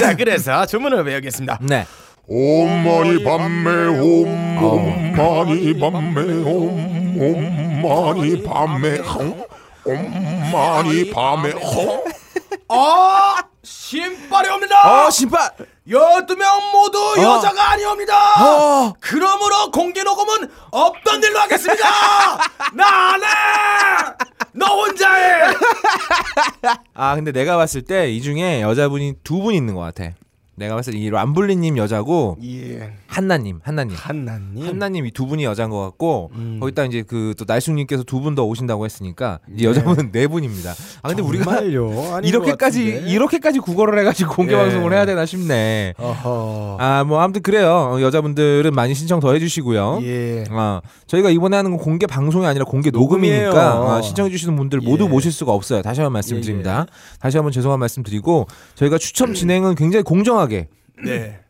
[0.00, 1.58] 자, 그래서 주문을 외우겠습니다.
[1.62, 1.86] 네.
[2.28, 9.44] 옴마니 밤에 옴 옴마니 밤에 옴 옴마니 밤에 홈
[9.84, 12.04] 옴마니 홈
[12.68, 15.06] 아, 신발이 옵니다.
[15.06, 15.50] 어, 신발.
[15.88, 18.14] 열두 명 모두 여자가 아니옵니다.
[18.44, 18.92] 어.
[19.00, 21.84] 그러므로 공개 녹음은 없던 일로 하겠습니다.
[22.74, 23.26] 나 안 해.
[24.52, 25.42] 너 혼자 해.
[26.94, 30.10] 아, 근데 내가 봤을 때 이 중에 여자분이 두 분 있는 것 같아.
[30.56, 32.92] 내가 봤을 때 이 람블리님 여자고 예.
[33.06, 33.94] 한나님, 한나님.
[33.96, 34.66] 한나님.
[34.66, 36.58] 한나님 이 두 분이 여자인 것 같고 음.
[36.60, 40.72] 거기다 이제 그 또 날숙님께서 두 분 더 오신다고 했으니까 이제 여자분은 네 분입니다.
[41.02, 42.14] 아 근데 우리가 정말요?
[42.16, 43.04] 아닌 이렇게까지.
[43.06, 44.56] 이렇게까지 국어를 해가지고 공개 예.
[44.56, 45.94] 방송을 해야 되나 싶네.
[45.98, 47.92] 아 뭐 아무튼 그래요.
[47.94, 50.00] 어, 여자분들은 많이 신청 더 해주시고요.
[50.02, 50.44] 예.
[50.50, 53.96] 아 저희가 이번에 하는 건 공개 방송이 아니라 공개 녹음이니까.
[53.96, 55.08] 아, 신청해주시는 분들 모두 예.
[55.08, 55.82] 모실 수가 없어요.
[55.82, 56.86] 다시 한번 말씀드립니다.
[57.20, 58.46] 다시 한번 죄송한 말씀드리고
[58.76, 60.45] 저희가 추첨 진행은 굉장히 공정하게
[61.04, 61.40] 네.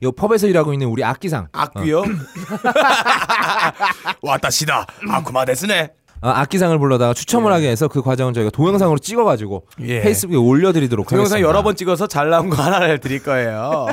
[0.00, 2.02] 이 펍에서 일하고 있는 우리 악기상 악귀요?
[4.22, 4.86] 와타시다.
[5.10, 5.90] 아쿠마 데스네.
[6.24, 10.02] 어, 악기상을 불러다가 추첨을 하게 해서 그 과정은 저희가 동영상으로 찍어가지고 예.
[10.02, 11.48] 페이스북에 올려드리도록 그 영상 하겠습니다.
[11.48, 13.88] 여러 번 찍어서 잘 나온 거 하나를 드릴 거예요.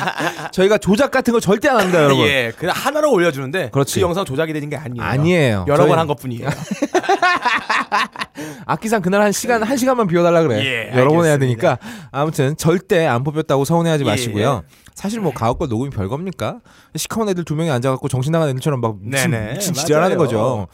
[0.52, 2.26] 저희가 조작 같은 거 절대 안 합니다, 여러분.
[2.26, 3.94] 예, 그냥 하나로 올려주는데 그렇지.
[3.94, 5.02] 그 영상 조작이 되는 게 아니에요.
[5.02, 5.64] 아니에요.
[5.68, 6.48] 여러 저희- 번한 것뿐이에요.
[8.66, 10.64] 악기상 그날 한 시간 한 시간만 비워달라 그래.
[10.64, 11.38] 예, 여러 번 해야 알겠습니다.
[11.76, 11.78] 되니까
[12.10, 14.62] 아무튼 절대 안 뽑혔다고 서운해하지 예, 마시고요.
[14.94, 16.60] 사실 뭐 가옥걸 녹음이 별 겁니까?
[16.94, 20.16] 시커먼 애들 두 명이 앉아갖고 정신 나간 애들처럼 막 미친, 네네, 미친 지랄하는.
[20.18, 20.66] 거죠.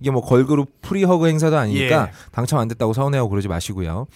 [0.00, 2.12] 이게 뭐 걸그룹 free hug 행사도 아니니까 예.
[2.32, 4.06] 당첨 안 됐다고 서운해하고 그러지 마시고요.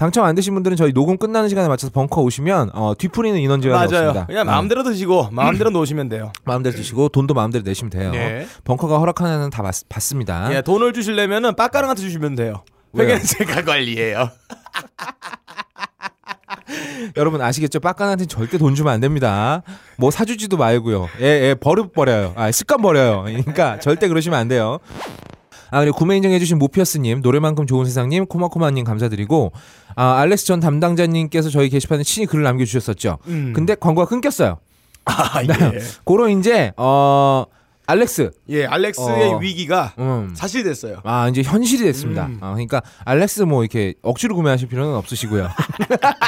[0.00, 3.84] 당첨 안 되신 분들은 저희 녹음 끝나는 시간에 맞춰서 벙커 오시면 어, 뒤풀이는 인원 제한이.
[3.84, 4.24] 없습니다.
[4.24, 6.32] 그냥 어, 마음대로 드시고 마음대로 놓으시면 돼요.
[6.46, 8.10] 마음대로 드시고 돈도 마음대로 내시면 돼요.
[8.10, 8.46] 네.
[8.64, 10.54] 벙커가 허락하는 다 받, 받습니다.
[10.54, 12.64] 예, 돈을 주시려면은 빡가랑한테 주시면 돼요.
[12.96, 14.30] 회계는 제가 관리해요.
[17.18, 17.80] 여러분 아시겠죠?
[17.80, 19.62] 빡간한테 절대 돈 주면 안 됩니다.
[19.98, 21.10] 뭐 사주지도 말고요.
[21.20, 22.32] 애, 애 버릇 버려요.
[22.36, 23.24] 아, 습관 버려요.
[23.26, 24.78] 그러니까 절대 그러시면 안 돼요.
[25.70, 29.52] 아 그리고 구매 인정해주신 모피어스님, 노래만큼 좋은 세상님, 코마코마님 감사드리고
[29.96, 33.18] 아 알렉스 전 담당자님께서 저희 게시판에 친히 글을 남겨주셨었죠.
[33.26, 33.52] 음.
[33.54, 34.58] 근데 광고가 끊겼어요.
[35.04, 35.80] 아, 예.
[36.04, 37.44] 고로 이제 어
[37.86, 39.38] 알렉스, 예, 알렉스의 어.
[39.38, 41.00] 위기가 음, 사실 됐어요.
[41.02, 42.26] 아 이제 현실이 됐습니다.
[42.26, 42.38] 음.
[42.40, 45.48] 아, 그러니까 알렉스 뭐 이렇게 억지로 구매하실 필요는 없으시고요.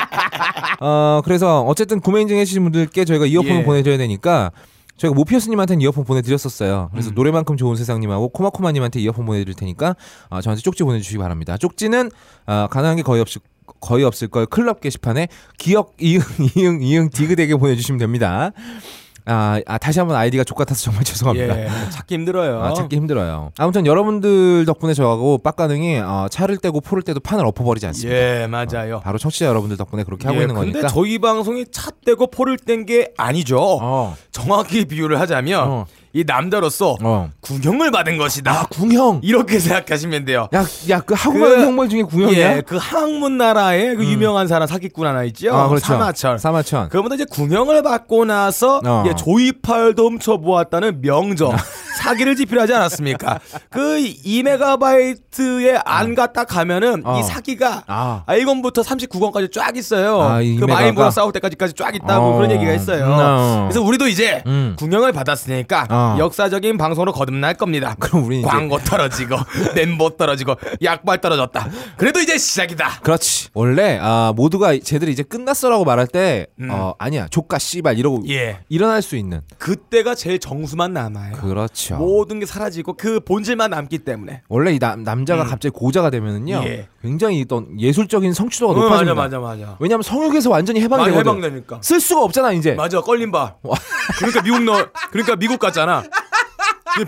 [0.81, 3.65] 어 그래서 어쨌든 구매 인증해 주신 분들께 저희가 이어폰을 예.
[3.65, 4.51] 보내 드려야 되니까
[4.97, 6.89] 저희가 모피어스님한테는 이어폰 보내드렸었어요.
[6.91, 7.15] 그래서 음.
[7.15, 9.95] 노래만큼 좋은 세상님하고 코마코마님한테 이어폰 보내드릴 테니까
[10.31, 11.57] 어, 저한테 쪽지 보내주시기 바랍니다.
[11.57, 12.11] 쪽지는
[12.47, 13.41] 어, 가능한 게 거의 없을
[13.83, 16.21] 거의 없을 걸 클럽 게시판에 기억 이응
[16.57, 18.53] 이응 이응 디귿에게 보내주시면 됩니다.
[19.25, 21.57] 아, 아, 다시 한번 아이디가 족 같아서 정말 죄송합니다.
[21.61, 22.61] 예, 찾기 힘들어요.
[22.61, 23.53] 아, 찾기 힘들어요.
[23.57, 28.19] 아무튼 여러분들 덕분에 저하고 빡가능이 어, 차를 떼고 포를 떼도 판을 엎어버리지 않습니다.
[28.19, 29.01] 예, 맞아요.
[29.05, 30.89] 바로 청취자 여러분들 덕분에 그렇게 하고 예, 있는 근데 거니까.
[30.89, 33.59] 저희 방송이 차 떼고 포를 뗀 게 아니죠.
[33.61, 35.87] 어, 정확히 비유를 하자면 어.
[36.15, 37.31] 이 남자로서 어.
[37.41, 38.53] 구경을 받은 것이다.
[38.53, 39.21] 아, 궁형.
[39.23, 40.49] 이렇게 생각하시면 돼요.
[40.55, 42.57] 야, 야, 그 하고 가는 그- 형벌 중에 궁형이야?
[42.57, 45.55] 예, 그 항문 나라의 그 유명한 사람 사기꾼 하나 있죠.
[45.55, 45.87] 아, 그렇죠.
[45.87, 46.39] 사마철.
[46.39, 46.89] 사마천.
[46.91, 49.05] 그러면 이제 궁형을 받고 나서 어.
[49.07, 51.57] 예, 조이팔도 훔쳐보았다는 명정.
[51.97, 53.41] 사기를 지필하지 않았습니까?
[53.71, 57.19] 그 2메가바이트에 안 갔다 가면은 어.
[57.19, 58.25] 이 사기가 아.
[58.29, 60.21] 1권부터 39권까지 쫙 있어요.
[60.21, 60.65] 아, 이 그?
[60.65, 62.37] 마인보라 싸울 때까지까지 쫙 있다고 어.
[62.37, 63.05] 그런 얘기가 있어요.
[63.07, 63.69] 음.
[63.69, 64.77] 그래서 우리도 이제 음.
[64.79, 66.17] 궁영을 받았으니까 어.
[66.19, 67.97] 역사적인 방송으로 거듭날 겁니다.
[68.01, 69.37] 그럼 우리 광고 떨어지고
[69.75, 71.69] 멤버 떨어지고 약발 떨어졌다.
[71.97, 73.01] 그래도 이제 시작이다.
[73.03, 73.49] 그렇지.
[73.55, 78.29] 원래 아 모두가 쟤들이 이제 끝났어라고 말할 때 어, 아니야 조카 씨발 이러고 음.
[78.29, 78.59] 예.
[78.69, 79.41] 일어날 수 있는.
[79.59, 81.33] 그때가 제일 정수만 남아요.
[81.37, 81.97] 그렇 죠.
[81.97, 84.43] 모든 게 사라지고 그 본질만 남기 때문에.
[84.49, 86.65] 원래 이 남, 남자가 갑자기 고자가 되면은요 음.
[86.65, 86.89] 예.
[87.03, 89.15] 굉장히 어떤 예술적인 성취도가 어, 높아집니다.
[89.15, 89.77] 맞아 맞아 맞아.
[89.81, 91.21] 왜냐하면 성욕에서 완전히 해방되거든.
[91.21, 91.81] 해방되니까.
[91.83, 92.75] 쓸 수가 없잖아 이제.
[92.75, 93.55] 맞아 걸린 바.
[94.19, 96.03] 그러니까 미국 너 그러니까 미국 갔잖아.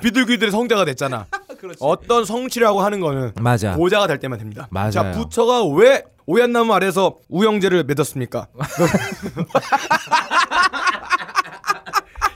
[0.01, 1.27] 비둘기들의 성자가 됐잖아.
[1.81, 3.75] 어떤 성취라고 하는 거는 맞아.
[3.75, 4.67] 고자가 될 때만 됩니다.
[4.71, 4.91] 맞아요.
[4.91, 8.47] 자 부처가 왜 오얏나무 아래서 우영제를 맺었습니까?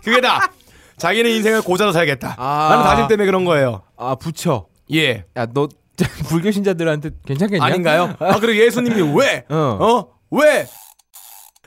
[0.04, 0.50] 그게 다
[0.98, 2.34] 자기네 인생을 고자로 살겠다.
[2.38, 2.68] 아.
[2.70, 3.82] 라는 다짐 때문에 그런 거예요.
[3.96, 4.66] 아 부처.
[4.92, 5.24] 예.
[5.36, 5.68] 야너
[6.28, 7.64] 불교 신자들한테 괜찮겠냐?
[7.64, 8.14] 아닌가요?
[8.20, 9.44] 아 그리고 예수님이 왜?
[9.48, 9.56] 어.
[9.80, 10.08] 어?
[10.30, 10.66] 왜?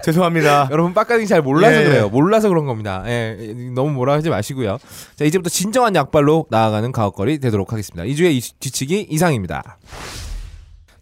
[0.03, 0.69] 죄송합니다.
[0.71, 1.83] 여러분 빡가딩 잘 몰라서 예.
[1.83, 2.09] 그래요.
[2.09, 3.03] 몰라서 그런 겁니다.
[3.05, 3.35] 예,
[3.75, 4.79] 너무 뭐라 하지 마시고요.
[5.15, 8.03] 자 이제부터 진정한 약발로 나아가는 가옥거리 되도록 하겠습니다.
[8.05, 9.77] 이 주의 이- 뒤치기 이상입니다.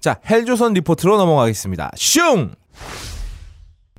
[0.01, 1.91] 자 헬조선 리포트로 넘어가겠습니다.
[1.95, 2.53] 슝.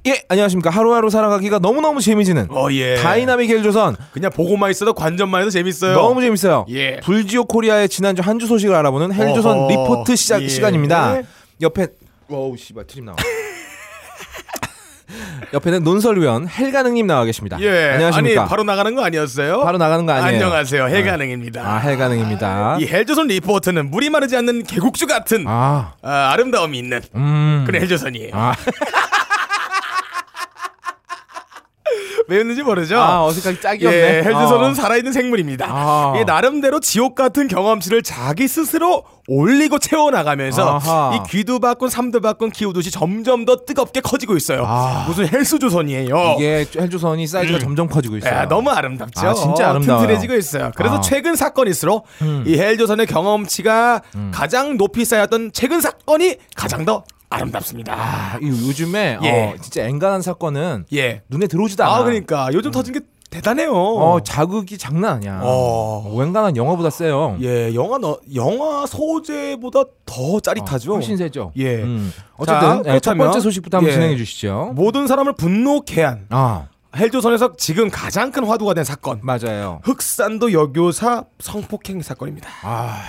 [0.06, 2.94] 예 안녕하십니까 하루하루 살아가기가 너무너무 재미지는 어 예.
[2.96, 5.92] 다이나믹 헬조선 그냥 보고만 있어도 관전만 해도 재밌어요.
[5.94, 6.64] 너무 재밌어요.
[6.70, 7.00] 예.
[7.00, 9.68] 불지옥 코리아의 지난주 한 주 소식을 알아보는 헬조선 어허.
[9.68, 10.48] 리포트 시작 예.
[10.48, 11.18] 시간입니다.
[11.60, 11.88] 옆에
[12.28, 13.16] wow 씨발 트림 나와.
[15.52, 17.58] 옆에는 논설위원 헬가능님 나와 계십니다.
[17.60, 17.90] 예.
[17.94, 18.40] 안녕하십니까.
[18.42, 19.60] 아니 바로 나가는 거 아니었어요?
[19.60, 20.44] 바로 나가는 거 아니에요.
[20.46, 20.86] 안녕하세요.
[20.88, 21.60] 헬가능입니다.
[21.62, 22.78] 아 헬가능입니다.
[22.80, 27.64] 이 헬조선 리포트는 물이 마르지 않는 개국주 같은 아, 아, 름다움이 있는 음.
[27.66, 28.30] 그런 헬조선이에요.
[28.32, 28.54] 아,
[32.28, 32.98] 왜 웃는지 모르죠?
[32.98, 33.98] 아 어색하게 짝이 없네.
[33.98, 34.74] 예, 헬조선은 어.
[34.74, 35.66] 살아있는 생물입니다.
[35.68, 36.14] 아.
[36.16, 41.14] 이 나름대로 지옥 같은 경험치를 자기 스스로 올리고 채워나가면서 아하.
[41.16, 44.64] 이 이두박근 삼두박근 키우듯이 점점 더 뜨겁게 커지고 있어요.
[44.66, 45.04] 아.
[45.06, 46.34] 무슨 헬스조선이에요.
[46.38, 48.32] 이게 헬조선이 사이즈가 점점 커지고 있어요.
[48.34, 49.28] 야, 너무 아름답죠.
[49.28, 50.02] 아, 진짜 아름다워요.
[50.06, 50.70] 튼튼해지고 있어요.
[50.74, 51.00] 그래서 아.
[51.00, 52.06] 최근 사건일수록
[52.46, 54.30] 이 헬조선의 경험치가 음.
[54.34, 57.94] 가장 높이 쌓였던 최근 사건이 가장 더 아름답습니다.
[57.94, 59.30] 아, 이 요즘에 예.
[59.30, 61.22] 어, 진짜 앵간한 사건은 예.
[61.28, 61.94] 눈에 들어오지도 않아.
[61.94, 63.72] 아, 그러니까 요즘 터진 게 대단해요.
[63.72, 65.40] 어, 자극이 장난 아니야.
[65.44, 66.12] 어.
[66.16, 67.38] 웬간한 영화보다 세요.
[67.40, 70.90] 예, 영화 너, 영화 소재보다 더 짜릿하죠.
[70.90, 71.52] 어, 훨씬 세죠.
[71.56, 71.76] 예.
[71.76, 72.12] 음.
[72.44, 73.94] 자, 어쨌든 예, 첫 번째 소식부터 한번 예.
[73.94, 74.72] 진행해 주시죠.
[74.74, 76.66] 모든 사람을 분노케 한 아,
[76.96, 79.20] 헬조선에서 지금 가장 큰 화두가 된 사건.
[79.22, 79.80] 맞아요.
[79.84, 82.50] 흑산도 여교사 성폭행 사건입니다.
[82.62, 83.00] 아,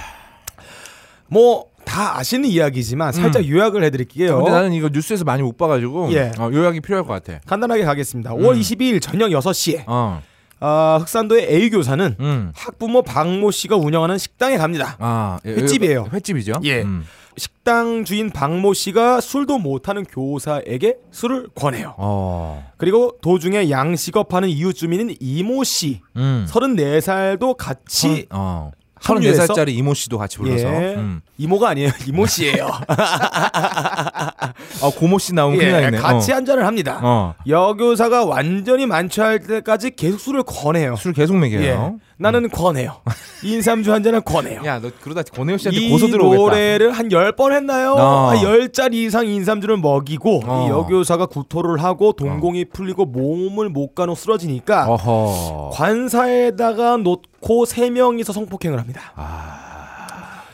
[1.25, 4.38] 뭐 다 아시는 이야기지만 살짝 요약을 해드릴게요.
[4.38, 4.44] 음.
[4.44, 6.32] 근데 나는 이거 뉴스에서 많이 못 봐가지고 예.
[6.38, 7.39] 어, 요약이 필요할 것 같아.
[7.46, 8.32] 간단하게 가겠습니다.
[8.32, 10.22] 5월 22일 저녁 6시에 어,
[10.60, 14.96] 아, 흑산도의 A 교사는 음, 학부모 박모 씨가 운영하는 식당에 갑니다.
[15.00, 16.10] 아, 예, 횟집이에요.
[16.13, 16.54] 횟집이죠.
[16.63, 16.84] 예.
[16.84, 17.04] 음.
[17.38, 21.96] 식당 주인 박모 씨가 술도 못하는 교사에게 술을 권해요.
[21.98, 26.46] 어, 그리고 도중에 양식업하는 이웃 주민인 이모 씨, 음.
[26.50, 30.67] 34살도 같이 어, 합류해서- 34살짜리 이모 씨도 같이 불러서.
[30.67, 30.95] 예.
[30.95, 31.21] 음.
[31.37, 31.91] 이모가 아니에요.
[32.07, 32.69] 이모 씨예요.
[32.91, 34.51] 아,
[34.97, 35.97] 고모 씨 나오면 큰일 예, 나겠네.
[35.97, 36.35] 같이 어.
[36.35, 36.99] 한 잔을 합니다.
[37.03, 37.33] 어.
[37.47, 40.95] 여교사가 완전히 만취할 때까지 계속 술을 권해요.
[40.95, 41.61] 술 계속 먹여요.
[41.63, 41.77] 예.
[42.21, 42.97] 나는 권해요.
[43.43, 44.62] 인삼주 한 잔을 권해요.
[44.65, 46.41] 야, 너 그러다 권혜영 씨한테 이 고소 들어오겠다.
[46.41, 47.93] 노래를 한 열 번 했나요?
[47.93, 48.29] 어.
[48.29, 50.65] 한 10잔 이상 인삼주를 먹이고 어.
[50.65, 55.71] 이 여교사가 구토를 하고 동공이 풀리고 몸을 못 가누 쓰러지니까 어허.
[55.73, 59.01] 관사에다가 놓고 세 명이서 성폭행을 합니다.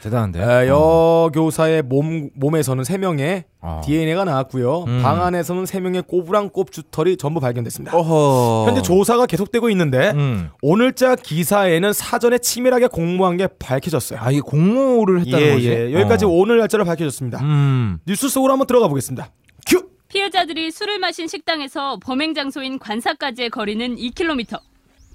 [0.08, 0.40] 대단한데.
[0.42, 1.28] 에, 어.
[1.28, 3.82] 여교사의 몸 몸에서는 세 명의 어.
[3.86, 4.86] DNA가 나왔고요.
[4.88, 5.02] 음.
[5.02, 7.96] 방 안에서는 세 명의 꼬부랑 꼽 주털이 전부 발견됐습니다.
[7.96, 8.66] 어허.
[8.68, 10.50] 현재 조사가 계속되고 있는데 음.
[10.62, 14.20] 오늘자 기사에는 사전에 치밀하게 공모한 게 밝혀졌어요.
[14.22, 15.70] 아, 이게 공모를 했다는 예, 거지?
[15.70, 15.94] 예.
[15.94, 16.30] 여기까지 어.
[16.30, 17.40] 오늘 날짜로 밝혀졌습니다.
[17.42, 18.00] 음.
[18.06, 19.30] 뉴스 속으로 한번 들어가 보겠습니다.
[19.68, 19.90] 큐!
[20.08, 24.60] 피해자들이 술을 마신 식당에서 범행 장소인 관사까지의 거리는 2km.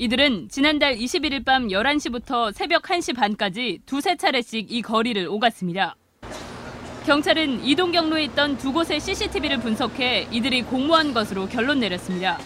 [0.03, 5.95] 이들은 지난달 21일 밤 11시부터 새벽 1시 반까지 두세 차례씩 이 거리를 오갔습니다.
[7.07, 12.37] 경찰은 이동 경로에 있던 두 곳의 CCTV를 분석해 이들이 공모한 것으로 결론 내렸습니다.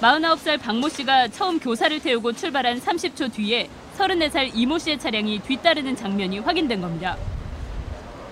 [0.00, 6.40] 49살 박모 씨가 처음 교사를 태우고 출발한 30초 뒤에 34살 이모 씨의 차량이 뒤따르는 장면이
[6.40, 7.16] 확인된 겁니다.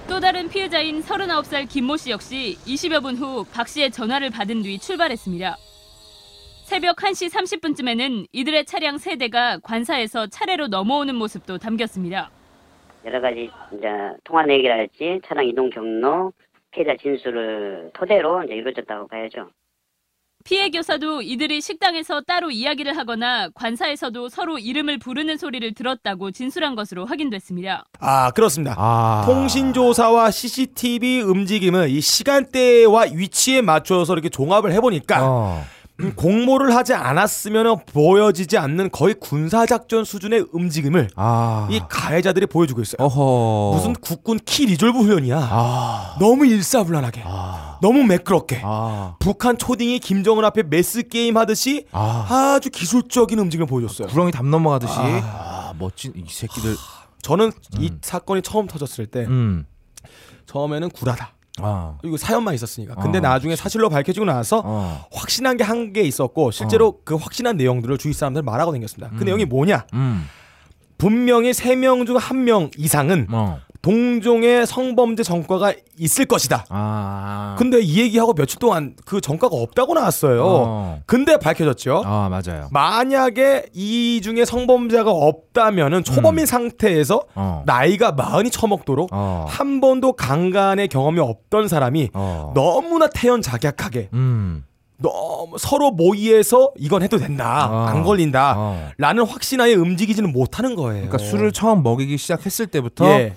[0.09, 4.77] 또 다른 피해자인 39살 김모 씨 역시 20여 분 후 박 씨의 전화를 받은 뒤
[4.81, 5.57] 출발했습니다.
[6.67, 12.29] 새벽 1시 30분쯤에는 이들의 차량 세대가 관사에서 차례로 넘어오는 모습도 담겼습니다.
[13.05, 13.87] 여러 가지 이제
[14.25, 16.33] 통화 내기랄지 차량 이동 경로
[16.73, 19.49] 피해자 진술을 토대로 이제 이루어졌다고 봐야죠.
[20.45, 27.05] 피해 교사도 이들이 식당에서 따로 이야기를 하거나 관사에서도 서로 이름을 부르는 소리를 들었다고 진술한 것으로
[27.05, 27.85] 확인됐습니다.
[28.01, 28.75] 아 그렇습니다.
[28.77, 29.23] 아.
[29.25, 35.76] 통신조사와 CCTV 움직임을 이 시간대와 위치에 맞춰서 이렇게 종합을 해보니까 어.
[36.01, 41.69] 음, 공모를 하지 않았으면 보여지지 않는 거의 군사작전 수준의 움직임을 아.
[41.71, 42.97] 이 가해자들이 보여주고 있어요.
[42.99, 43.77] 어허.
[43.77, 45.39] 무슨 국군 키 리졸브 훈련이야.
[45.39, 46.17] 아.
[46.21, 47.23] 너무 일사불란하게.
[47.25, 47.79] 아.
[47.81, 48.61] 너무 매끄럽게.
[48.63, 49.17] 아.
[49.21, 52.55] 북한 초딩이 김정은 앞에 매스 게임 하듯이 아.
[52.57, 54.09] 아주 기술적인 움직임을 보여줬어요.
[54.09, 54.93] 구렁이 담 넘어가듯이.
[54.97, 56.77] 아, 멋진 이 새끼들.
[57.23, 59.67] 저는 이 사건이 처음 터졌을 때 음.
[60.47, 61.36] 처음에는 구라다.
[61.59, 61.99] 아.
[62.05, 62.95] 이거 사연만 있었으니까.
[62.97, 63.21] 근데 어.
[63.23, 65.05] 나중에 사실로 밝혀지고 나서 어.
[65.13, 69.11] 확신한 게 한 게 있었고 실제로 그 확신한 내용들을 주위 사람들 말하고 다녔습니다.
[69.17, 69.25] 그 음.
[69.25, 69.87] 내용이 뭐냐?
[69.95, 70.27] 음.
[70.99, 73.59] 분명히 세 명 중 한 명 이상은 어.
[73.87, 76.65] 동종의 성범죄 전과가 있을 것이다.
[76.71, 77.55] 아.
[77.57, 80.45] 근데 이 얘기하고 며칠 동안 그 전과가 없다고 나왔어요.
[80.45, 81.01] 어.
[81.07, 82.03] 근데 밝혀졌죠.
[82.05, 82.67] 아, 맞아요.
[82.73, 86.47] 만약에 이 중에 성범죄가 없다면은 초범인 음.
[86.47, 87.63] 상태에서 어.
[87.65, 89.47] 나이가 마흔이 처먹도록 어.
[89.49, 92.51] 한 번도 강간의 경험이 없던 사람이 어.
[92.57, 94.65] 너무나 태연작약하게 음.
[94.99, 97.85] 너무 서로 모의해서 이건 해도 된다 어.
[97.87, 98.89] 안 걸린다 어.
[98.99, 101.07] 라는 확신하에 움직이지는 못하는 거예요.
[101.07, 103.37] 그러니까 술을 처음 먹이기 시작했을 때부터 예.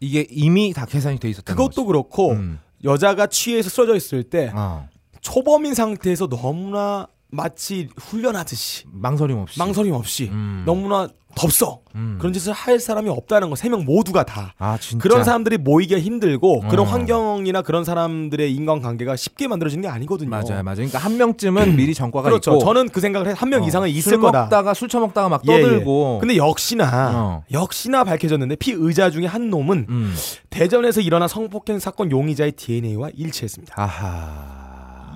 [0.00, 2.58] 이게 이미 다 계산이 돼 있었던 그것도 그렇고 음.
[2.82, 4.88] 여자가 취해서 쓰러져 있을 때 어.
[5.20, 9.58] 초범인 상태에서 너무나 마치 훈련하듯이 망설임 없이.
[9.58, 10.62] 망설임 없이 음.
[10.66, 12.16] 너무나 덥어 음.
[12.18, 15.02] 그런 짓을 할 사람이 없다는 거 세 명 모두가 다 아, 진짜.
[15.02, 16.90] 그런 사람들이 모이기가 힘들고 그런 어.
[16.90, 20.28] 환경이나 그런 사람들의 인간관계가 쉽게 만들어지는 게 아니거든요.
[20.30, 20.76] 맞아요, 맞아요.
[20.76, 22.52] 그러니까 한 명쯤은 미리 전과가 그렇죠.
[22.52, 22.64] 있고.
[22.64, 23.34] 저는 그 생각을 해.
[23.36, 24.42] 한명 어, 이상은 있을 술 거다.
[24.42, 25.60] 먹다가 술 처먹다가 막 예, 예.
[25.62, 26.18] 떠들고.
[26.20, 27.42] 근데 역시나 어.
[27.52, 30.14] 역시나 밝혀졌는데 피의자 중에 한 놈은 음.
[30.50, 33.74] 대전에서 일어난 성폭행 사건 용의자의 DNA와 일치했습니다.
[33.76, 34.60] 아하.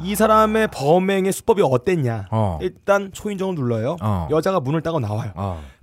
[0.03, 2.27] 이 사람의 범행의 수법이 어땠냐?
[2.33, 2.59] 어.
[2.61, 3.97] 일단 초인종을 눌러요.
[4.03, 4.27] 어.
[4.31, 5.31] 여자가 문을 따고 나와요.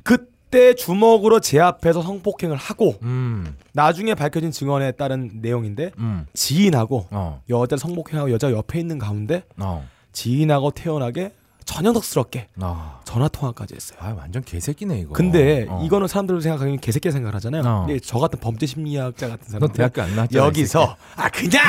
[0.01, 0.17] 어.
[0.51, 3.55] 그때 주먹으로 제압해서 성폭행을 하고 음.
[3.71, 6.25] 나중에 밝혀진 증언에 따른 내용인데 음.
[6.33, 7.41] 지인하고 어.
[7.49, 9.87] 여자 성폭행하고 여자 옆에 있는 가운데 어.
[10.11, 11.31] 지인하고 태연하게
[11.63, 12.99] 전형덕스럽게 어.
[13.05, 13.97] 전화 통화까지 했어요.
[14.01, 15.13] 아, 완전 개새끼네 이거.
[15.13, 15.81] 근데 어.
[15.85, 17.61] 이거는 사람들 생각하기엔 개새끼 생각을 하잖아요.
[17.65, 17.85] 어.
[17.85, 20.45] 근데 저 같은 범죄 심리학자 같은 너 사람 대학교 안 나왔잖아.
[20.47, 21.61] 여기서 아 그냥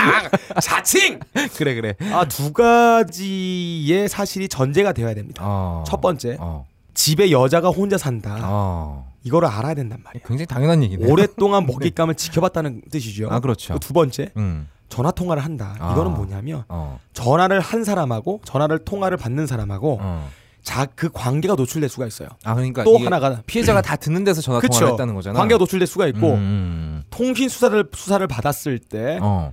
[0.61, 1.21] 자칭
[1.57, 1.95] 그래 그래.
[2.11, 5.43] 아 두 가지의 사실이 전제가 되어야 됩니다.
[5.47, 5.85] 어.
[5.87, 6.67] 첫 번째 어.
[6.95, 8.39] 집에 여자가 혼자 산다.
[8.43, 9.13] 어.
[9.25, 10.25] 이거를 알아야 된단 말이에요.
[10.27, 11.11] 굉장히 당연한 얘기네.
[11.11, 13.29] 오랫동안 먹잇감을 지켜봤다는 뜻이죠.
[13.31, 13.75] 아, 그렇죠.
[13.75, 14.69] 그두 번째 음.
[14.89, 15.75] 전화 통화를 한다.
[15.79, 15.93] 아.
[15.93, 16.99] 이거는 뭐냐면 어.
[17.15, 20.29] 전화를 한 사람하고 전화를 통화를 받는 사람하고 어.
[20.63, 22.29] 자그 관계가 노출될 수가 있어요.
[22.45, 24.93] 아 그러니까 또 하나가 피해자가 다 듣는 데서 전화 통화를 그쵸.
[24.93, 25.39] 했다는 거잖아.
[25.39, 29.21] 관계가 노출될 수가 있고 음, 음, 통신 수사를 수사를 받았을 때 음.
[29.23, 29.53] 어.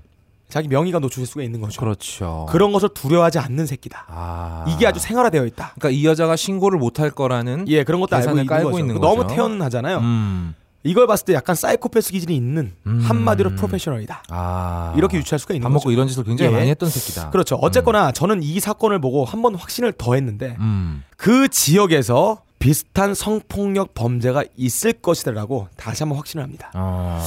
[0.49, 1.79] 자기 명의가 노출될 수가 있는 거죠.
[1.79, 2.45] 그렇죠.
[2.49, 4.05] 그런 것을 두려워하지 않는 새끼다.
[4.09, 4.65] 아.
[4.67, 5.73] 이게 아주 생활화되어 있다.
[5.77, 8.79] 그러니까 이 여자가 신고를 못할 거라는 예, 그런 것도 알고 계산을 있는 깔고 거죠.
[8.83, 9.27] 있는 너무 거죠.
[9.35, 9.97] 태연하잖아요.
[9.99, 10.55] 음.
[10.83, 13.01] 이걸 봤을 때 약간 사이코패스 기질이 있는 음.
[13.03, 14.23] 한마디로 프로페셔널이다.
[14.29, 14.93] 아.
[14.97, 15.91] 이렇게 유추할 수가 있는 밥 먹고 거죠.
[15.91, 16.55] 이런 짓을 굉장히 예.
[16.57, 17.29] 많이 했던 새끼다.
[17.31, 17.55] 그렇죠.
[17.57, 21.03] 어쨌거나 저는 이 사건을 보고 한 번 확신을 더 했는데 음.
[21.17, 26.71] 그 지역에서 비슷한 성폭력 범죄가 있을 것이다라고 다시 한번 확신을 합니다.
[26.73, 27.21] 아.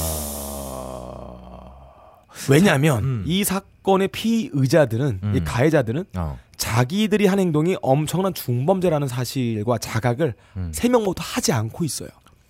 [2.49, 3.23] 왜냐하면 음.
[3.25, 5.33] 이 사건의 피의자들은 음.
[5.35, 6.39] 이 가해자들은 어.
[6.57, 10.71] 자기들이 한 행동이 엄청난 중범죄라는 사실과 자각을 음.
[10.73, 12.09] 세명 모두 하지 않고 있어요.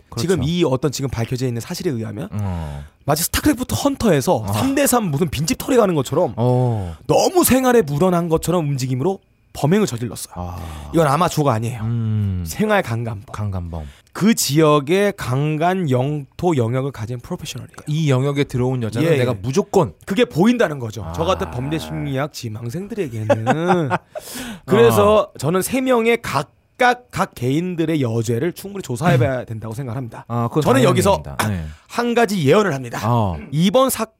[0.09, 0.21] 그렇죠.
[0.21, 2.85] 지금 이 어떤 지금 밝혀져 있는 사실에 의하면 어.
[3.05, 4.51] 마치 스타크래프트 헌터에서 아.
[4.51, 6.95] 3대3 무슨 빈집 털이 가는 것처럼 어.
[7.07, 9.19] 너무 생활에 묻어난 것처럼 움직임으로
[9.53, 10.33] 범행을 저질렀어요.
[10.35, 10.89] 아.
[10.93, 11.81] 이건 아마추어가 아니에요.
[11.83, 12.43] 음.
[12.45, 13.25] 생활 강간범.
[13.31, 13.85] 강간범.
[14.11, 17.75] 그 지역의 강간 영토 영역을 가진 프로페셔널이에요.
[17.87, 19.35] 이 영역에 들어온 여자는 예, 내가 예.
[19.41, 21.03] 무조건 그게 보인다는 거죠.
[21.03, 21.13] 아.
[21.13, 23.89] 저 같은 범죄 심리학 지망생들에게는.
[24.65, 30.25] 그래서 저는 세 명의 각각 각 개인들의 여죄를 충분히 조사해봐야 된다고 생각합니다.
[30.27, 31.23] 아, 저는 여기서.
[31.47, 31.65] 네.
[31.87, 32.99] 한 가지 예언을 합니다.
[33.03, 33.37] 어.
[33.51, 34.13] 이번 사건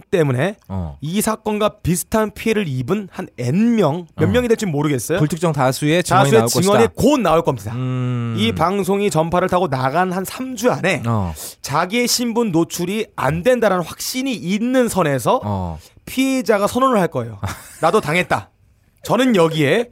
[0.00, 0.98] 때문에 어.
[1.00, 4.30] 이 사건과 비슷한 피해를 입은 한 N 명, 몇 어.
[4.30, 5.18] 명이 될지 모르겠어요.
[5.18, 6.92] 불특정 다수의 증언이 다수의 나올 증언이 것이다.
[6.96, 7.72] 곧 나올 겁니다.
[7.74, 8.34] 음.
[8.38, 11.32] 이 방송이 전파를 타고 나간 한 3주 안에 어.
[11.62, 15.78] 자기의 신분 노출이 안 된다는 확신이 있는 선에서 어.
[16.04, 17.38] 피해자가 선언을 할 거예요.
[17.80, 18.50] 나도 당했다.
[19.04, 19.90] 저는 여기에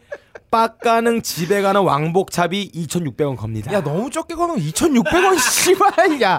[0.51, 3.73] 빡가능 집에 가는 왕복차비 2,600원 겁니다.
[3.73, 6.39] 야 너무 적게 거는 2,600원 씨발 야.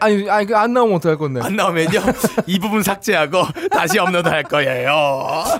[0.00, 1.40] 아니 아니 그안 나오면 어떡할 건데?
[1.42, 2.00] 안 나오면요
[2.46, 4.90] 이 부분 삭제하고 다시 업로드 할 거예요.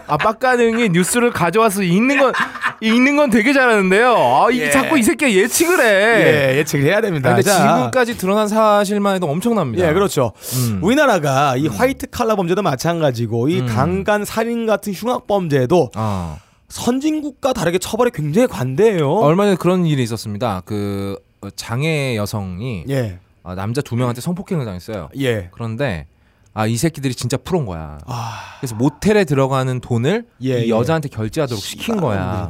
[0.07, 2.33] 아 빡가능이 뉴스를 가져와서 읽는 건
[2.81, 4.15] 읽는 건 되게 잘하는데요.
[4.17, 4.71] 아 이게 예.
[4.71, 6.53] 자꾸 이 새끼가 예측을 해.
[6.55, 7.31] 예, 예측을 해야 됩니다.
[7.31, 9.89] 근데 자, 지금까지 드러난 사실만 해도 엄청납니다.
[9.89, 10.33] 예, 그렇죠.
[10.55, 10.81] 음.
[10.83, 13.67] 우리나라가 이 화이트 칼라 범죄도 마찬가지고 이 음.
[13.67, 16.39] 강간 살인 같은 흉악 범죄도 어.
[16.69, 19.11] 선진국과 다르게 처벌에 굉장히 관대해요.
[19.11, 20.63] 얼마 전에 그런 일이 있었습니다.
[20.65, 23.19] 그 어, 장애 여성이 예.
[23.43, 25.09] 어, 남자 두 명한테 성폭행을 당했어요.
[25.19, 25.49] 예.
[25.53, 26.07] 그런데
[26.55, 27.99] 아 이 새끼들이 진짜 프로인 거야.
[28.07, 30.69] 아, 그래서 모텔에 들어가는 돈을 예, 이 예.
[30.69, 32.49] 여자한테 결제하도록 시킨 거야.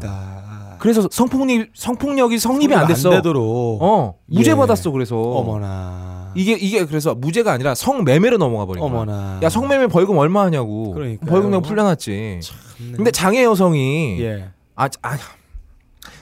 [0.79, 3.11] 다 그래서 성폭력 성폭력이 성립이 안 됐어.
[3.11, 3.83] 되도록.
[3.83, 4.55] 어 무죄 예.
[4.55, 4.91] 받았어.
[4.91, 6.33] 그래서 어머나.
[6.35, 8.91] 이게 이게 그래서 무죄가 아니라 성매매로 넘어가 버린 거야.
[8.91, 9.41] 어머나.
[9.43, 10.93] 야 성매매 벌금 얼마 하냐고.
[10.93, 11.29] 그러니까요.
[11.31, 12.41] 벌금 내고 풀려났지.
[12.43, 12.93] 참네.
[12.97, 14.49] 근데 장애 여성이 예.
[14.77, 15.19] 아, 아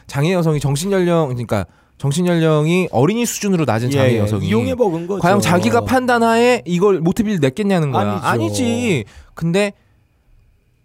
[0.07, 1.67] 장애 여성이 정신 연령 그러니까
[1.99, 5.21] 정신 연령이 어린이 수준으로 낮은 장애 예, 여성이 이용해 먹은 거죠.
[5.21, 8.21] 과연 자기가 판단하에 이걸 모태비를 냈겠냐는 거야.
[8.23, 8.27] 아니죠.
[8.27, 9.05] 아니지.
[9.35, 9.73] 근데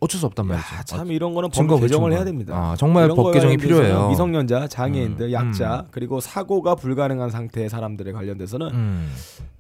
[0.01, 0.67] 어쩔 수 없단 말이죠.
[0.75, 2.11] 아, 참 이런 거는 증거 법 개정을.
[2.11, 2.55] 해야 됩니다.
[2.55, 4.09] 아, 정말 법 개정이 필요해요.
[4.09, 5.87] 미성년자, 장애인들, 음, 약자 음.
[5.91, 9.13] 그리고 사고가 불가능한 상태의 사람들에 관련돼서는 음,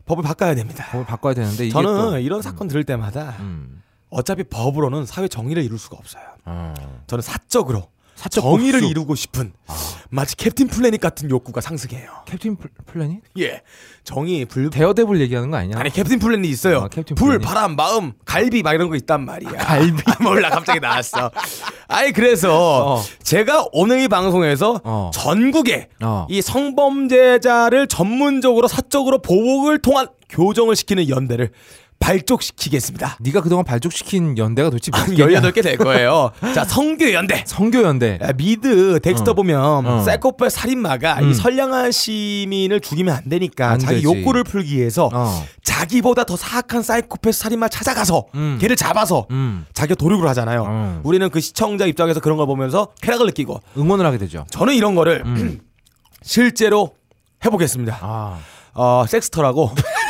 [0.05, 0.83] 법을 바꿔야 됩니다.
[0.91, 5.77] 법을 바꿔야 되는데 저는 또, 이런 사건 들을 때마다 음, 어차피 법으로는 사회 정의를 이룰
[5.77, 6.23] 수가 없어요.
[6.45, 6.73] 어.
[7.05, 7.83] 저는 사적으로
[8.21, 8.91] 사적 정의를 복수.
[8.91, 9.51] 이루고 싶은
[10.11, 12.07] 마치 캡틴 플래닛 같은 욕구가 상승해요.
[12.27, 13.19] 캡틴 플- 플래닛?
[13.39, 13.61] 예,
[14.03, 15.79] 정의 불 데어데블 얘기하는 거 아니야?
[15.79, 16.81] 아니 캡틴 플래닛 있어요.
[16.81, 17.47] 아, 캡틴 불, 플래닛.
[17.47, 19.53] 바람, 마음, 갈비 막 이런 거 있단 말이야.
[19.53, 21.31] 갈비 몰라 갑자기 나왔어.
[21.87, 23.03] 아니 그래서 어.
[23.23, 25.09] 제가 오늘 이 방송에서 어.
[25.13, 26.27] 전국에 어.
[26.29, 31.51] 이 성범죄자를 전문적으로 사적으로 보복을 통한 교정을 시키는 연대를
[32.01, 33.17] 발족시키겠습니다.
[33.21, 35.39] 네가 그동안 발족시킨 연대가 도대체 몇한 개냐?
[35.39, 36.31] 18개 될 거예요.
[36.53, 37.43] 자, 성교연대.
[37.47, 38.19] 성교연대.
[38.21, 39.33] 야, 미드 덱스터 어.
[39.35, 40.01] 보면 어.
[40.03, 41.29] 사이코패 살인마가 음.
[41.29, 44.05] 이 선량한 시민을 죽이면 안 되니까 안 자기 되지.
[44.05, 45.45] 욕구를 풀기 위해서 어.
[45.63, 48.57] 자기보다 더 사악한 사이코패스 살인마 찾아가서 음.
[48.59, 49.65] 걔를 잡아서 음.
[49.73, 50.65] 자기가 도륙을 하잖아요.
[50.65, 50.99] 음.
[51.03, 54.45] 우리는 그 시청자 입장에서 그런 걸 보면서 쾌락을 느끼고 응원을 하게 되죠.
[54.49, 55.59] 저는 이런 거를 음.
[56.23, 56.95] 실제로
[57.45, 57.97] 해보겠습니다.
[58.01, 58.37] 아,
[58.73, 59.71] 어, 섹스터라고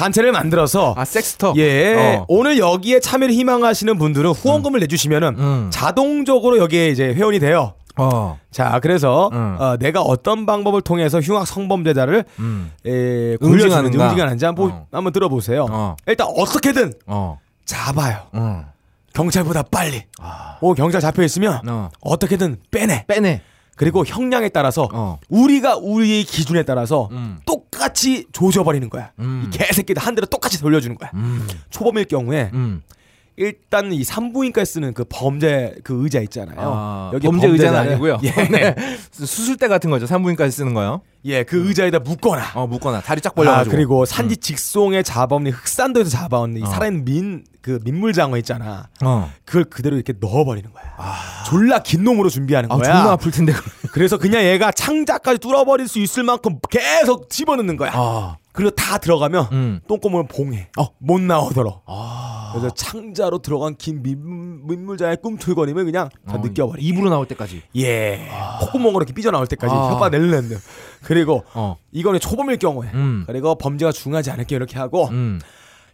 [0.00, 1.52] 단체를 만들어서 아 섹스터.
[1.56, 2.24] 예 어.
[2.28, 5.70] 오늘 여기에 참여를 희망하시는 분들은 후원금을 내주시면은 음.
[5.72, 7.74] 자동적으로 여기에 이제 회원이 돼요.
[7.96, 8.38] 어.
[8.50, 9.56] 자 그래서 음.
[9.58, 12.70] 어, 내가 어떤 방법을 통해서 흉악 성범죄자를 음.
[12.86, 12.90] 에,
[13.42, 13.46] 응징하는가?
[13.48, 14.86] 굴려주는지 응징하는지 한번, 어.
[14.90, 15.66] 한번 들어보세요.
[15.70, 15.96] 어.
[16.06, 17.38] 일단 어떻게든 어.
[17.64, 18.18] 잡아요.
[18.32, 18.64] 어.
[19.12, 20.04] 경찰보다 빨리.
[20.60, 21.90] 오 경찰 잡혀 있으면 어.
[22.00, 23.04] 어떻게든 빼내.
[23.06, 23.42] 빼내.
[23.80, 25.18] 그리고 형량에 따라서 어.
[25.30, 27.38] 우리가 우리의 기준에 따라서 음.
[27.46, 29.12] 똑같이 조져버리는 거야.
[29.20, 29.44] 음.
[29.46, 31.10] 이 개새끼들 한 대로 똑같이 돌려주는 거야.
[31.14, 31.48] 음.
[31.70, 32.82] 초범일 경우에 음.
[33.40, 36.56] 일단 이 산부인과에 쓰는 그 범죄 그 의자 있잖아요.
[36.60, 38.18] 아, 여기 범죄 의자는 아니고요.
[38.22, 38.76] 예, 네.
[39.12, 40.06] 수술대 같은 거죠.
[40.06, 41.00] 산부인까지 쓰는 거요.
[41.24, 42.52] 예, 그 의자에다 묶거나.
[42.54, 43.74] 어, 묶거나 다리 쫙 아, 벌려가지고.
[43.74, 46.66] 그리고 산지 직송에 잡아온 이 흑산도에서 잡아온 이 어.
[46.66, 48.88] 살아있는 민 그 민물장어 있잖아.
[49.04, 49.30] 어.
[49.44, 50.84] 그걸 그대로 이렇게 넣어버리는 거야.
[51.46, 52.84] 졸라 긴 놈으로 준비하는 아, 거야.
[52.84, 53.52] 존나 아플 텐데.
[53.92, 57.90] 그래서 그냥 얘가 창자까지 뚫어버릴 수 있을 만큼 계속 집어넣는 거야.
[57.94, 58.36] 아.
[58.52, 59.80] 그리고 다 들어가면 음.
[59.86, 60.68] 똥구멍을 봉해.
[60.78, 60.88] 어.
[60.98, 61.82] 못 나오도록.
[61.86, 62.50] 아.
[62.52, 66.80] 그래서 창자로 들어간 긴 민, 민물장어의 꿈틀거림을 그냥 다 어, 느껴버려.
[66.82, 67.62] 입으로 나올 때까지.
[67.76, 68.28] 예.
[68.60, 69.90] 콧구멍으로 이렇게 삐져나올 때까지 아.
[69.90, 70.56] 혓바 내려는데.
[71.04, 71.76] 그리고 어.
[71.92, 72.90] 이거는 초범일 경우에.
[72.94, 73.24] 음.
[73.26, 75.40] 그리고 범죄가 중하지 않을게 이렇게 하고 음.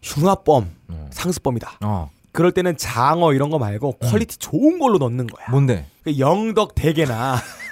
[0.02, 1.08] 흉악범, 어.
[1.12, 1.78] 상습범이다.
[1.82, 2.10] 어.
[2.32, 5.46] 그럴 때는 장어 이런 거 말고 quality 좋은 걸로 넣는 거야.
[5.50, 5.86] 뭔데?
[6.04, 7.36] 그 영덕 대게나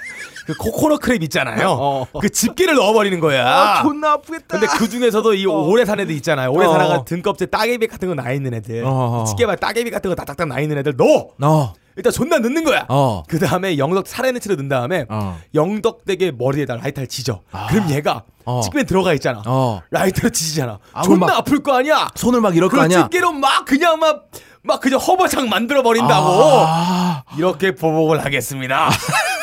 [0.45, 1.69] 그 coconut crab 있잖아요.
[1.71, 2.07] 어.
[2.19, 3.81] 그 집게를 넣어버리는 거야.
[3.81, 4.59] 존나 아프겠다.
[4.59, 6.51] 근데 그 중에서도 이 오래 산 애들 있잖아요.
[6.51, 7.03] 오래 어.
[7.05, 8.83] 등껍질 따개비 같은 거 나 있는 애들.
[8.85, 9.23] 어.
[9.27, 11.27] 집게발 따개비 같은 거 딱딱딱 나 있는 애들 넣어.
[11.41, 11.73] 어.
[11.97, 12.85] 일단 존나 넣는 거야.
[12.89, 13.23] 어.
[13.27, 15.37] 그 다음에 영덕 살아있는 채로 넣은 다음에 어.
[15.53, 17.41] 영덕대게 머리에다 라이터를 지져.
[17.69, 18.61] 그럼 얘가 어.
[18.61, 19.41] 집게 들어가 있잖아.
[19.45, 19.81] 어.
[19.91, 20.79] 라이터로 지지잖아.
[20.93, 22.09] 아, 존나 아플 거 아니야.
[22.15, 23.03] 손을 막 이럴 거 아니야.
[23.03, 24.25] 집게로 막 그냥 막,
[24.61, 26.27] 막 그냥 허버창 만들어 버린다고.
[26.67, 27.23] 아.
[27.37, 28.89] 이렇게 보복을 하겠습니다.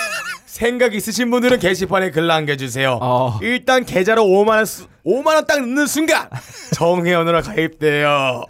[0.56, 2.98] 생각 있으신 분들은 게시판에 글 남겨주세요.
[3.00, 3.38] 어.
[3.40, 4.64] 일단 계좌로 5만 원,
[5.06, 6.28] 5만 원 딱 넣는 순간
[6.76, 8.44] 정회원으로 가입돼요.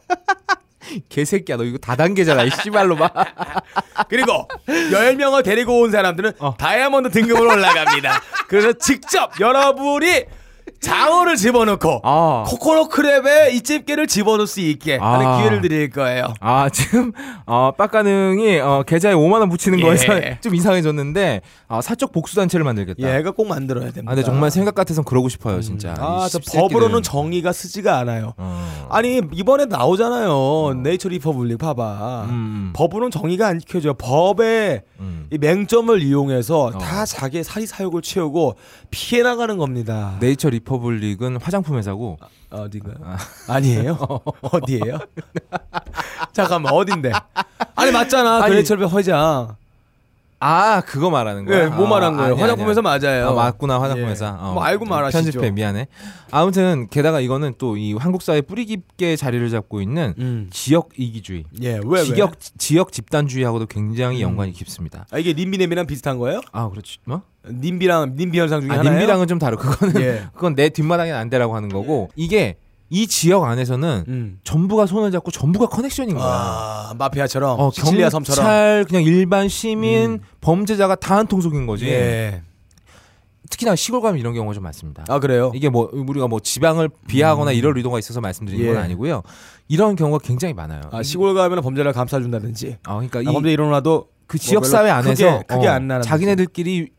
[1.08, 3.14] 개새끼야 너 이거 다단계잖아 이 씨발로 막.
[4.10, 6.56] 그리고 10명을 데리고 온 사람들은 어.
[6.56, 8.20] 다이아몬드 등급으로 올라갑니다.
[8.48, 10.24] 그래서 직접 여러분이
[10.82, 12.44] 장어를 집어넣고 아.
[12.46, 15.38] 코코넛 크랩에 이 집게를 집어넣을 수 있게 하는 아.
[15.38, 16.34] 기회를 드릴 거예요.
[16.40, 17.12] 아 지금
[17.46, 19.82] 어 빡가능이 어 계좌에 5만 원 붙이는 예.
[19.82, 20.06] 거에서
[20.42, 23.18] 좀 이상해졌는데 어, 사적 복수 단체를 만들겠다.
[23.18, 24.10] 얘가 꼭 만들어야 됩니다.
[24.10, 25.94] 아 근데 정말 생각 같아선 그러고 싶어요 진짜.
[25.98, 26.40] 아, 이 저.
[26.60, 28.34] 법으로는 정의가 서지가 않아요.
[28.36, 28.88] 어.
[28.90, 30.80] 아니 이번에 나오잖아요.
[30.82, 32.26] 네이처 리퍼블릭 봐봐.
[32.28, 32.72] 음.
[32.74, 33.94] 법으로는 정의가 안 지켜져.
[33.94, 35.26] 법의 음.
[35.30, 36.70] 이 맹점을 이용해서 어.
[36.78, 38.56] 다 자기의 사리 사욕을 채우고
[38.90, 40.16] 피해 나가는 겁니다.
[40.20, 42.18] 네이처 리퍼블릭은 화장품 회사고
[42.50, 42.96] 어딘가요?
[43.48, 43.98] 아 니에요?
[44.42, 44.98] 어디예요?
[46.32, 47.12] 잠깐만 어딘데?
[47.74, 48.38] 아니 맞잖아.
[48.38, 48.56] 그 아니.
[48.62, 49.56] 리퍼 회장.
[50.44, 51.68] 아 그거 말하는 거야?
[51.68, 52.32] 네, 뭐 아, 말한 거예요?
[52.32, 52.98] 아니야, 화장품에서 아니야.
[52.98, 53.28] 맞아요.
[53.28, 54.24] 아, 맞구나 화장품에서.
[54.26, 54.30] 예.
[54.30, 54.52] 어.
[54.54, 55.22] 뭐 알고 말하시죠.
[55.22, 55.86] 편집해 미안해.
[56.30, 60.48] 아무튼 게다가 이거는 또 이 한국 사회 뿌리 깊게 자리를 잡고 있는 음.
[60.50, 62.36] 지역 이기주의, 예, 왜 지역 왜?
[62.58, 64.30] 지역 집단주의하고도 굉장히 음.
[64.30, 65.06] 연관이 깊습니다.
[65.10, 66.40] 아, 이게 님비랑 비슷한 거예요?
[66.52, 67.22] 아 그렇지 뭐?
[67.48, 68.98] 님비랑 님비 현상 중에 아, 하나예요?
[68.98, 70.24] 님비랑은 좀 다르고 그거는 예.
[70.34, 72.56] 그건 내 뒷마당에 안 되라고 하는 거고 이게
[72.94, 74.38] 이 지역 안에서는 음.
[74.44, 76.26] 전부가 손을 잡고 전부가 커넥션인 거야.
[76.26, 78.44] 아, 마피아처럼 어, 시칠리아 섬처럼.
[78.44, 80.18] 경찰 그냥 일반 시민 음.
[80.42, 81.86] 범죄자가 다 한 통속인 거지.
[81.88, 82.42] 예.
[83.48, 85.04] 특히나 시골 가면 이런 경우가 좀 많습니다.
[85.08, 85.52] 아 그래요?
[85.54, 88.80] 이게 뭐 우리가 뭐 지방을 비하하거나 이럴 의도가 있어서 말씀드리는 건 예.
[88.80, 89.22] 아니고요.
[89.68, 90.82] 이런 경우가 굉장히 많아요.
[90.90, 92.76] 아, 시골 가면 범죄를 감싸준다든지.
[92.88, 96.90] 어, 그러니까 아, 이 범죄 일어나도 그뭐 지역 사회 안에서 크게- 크게 어, 자기네들끼리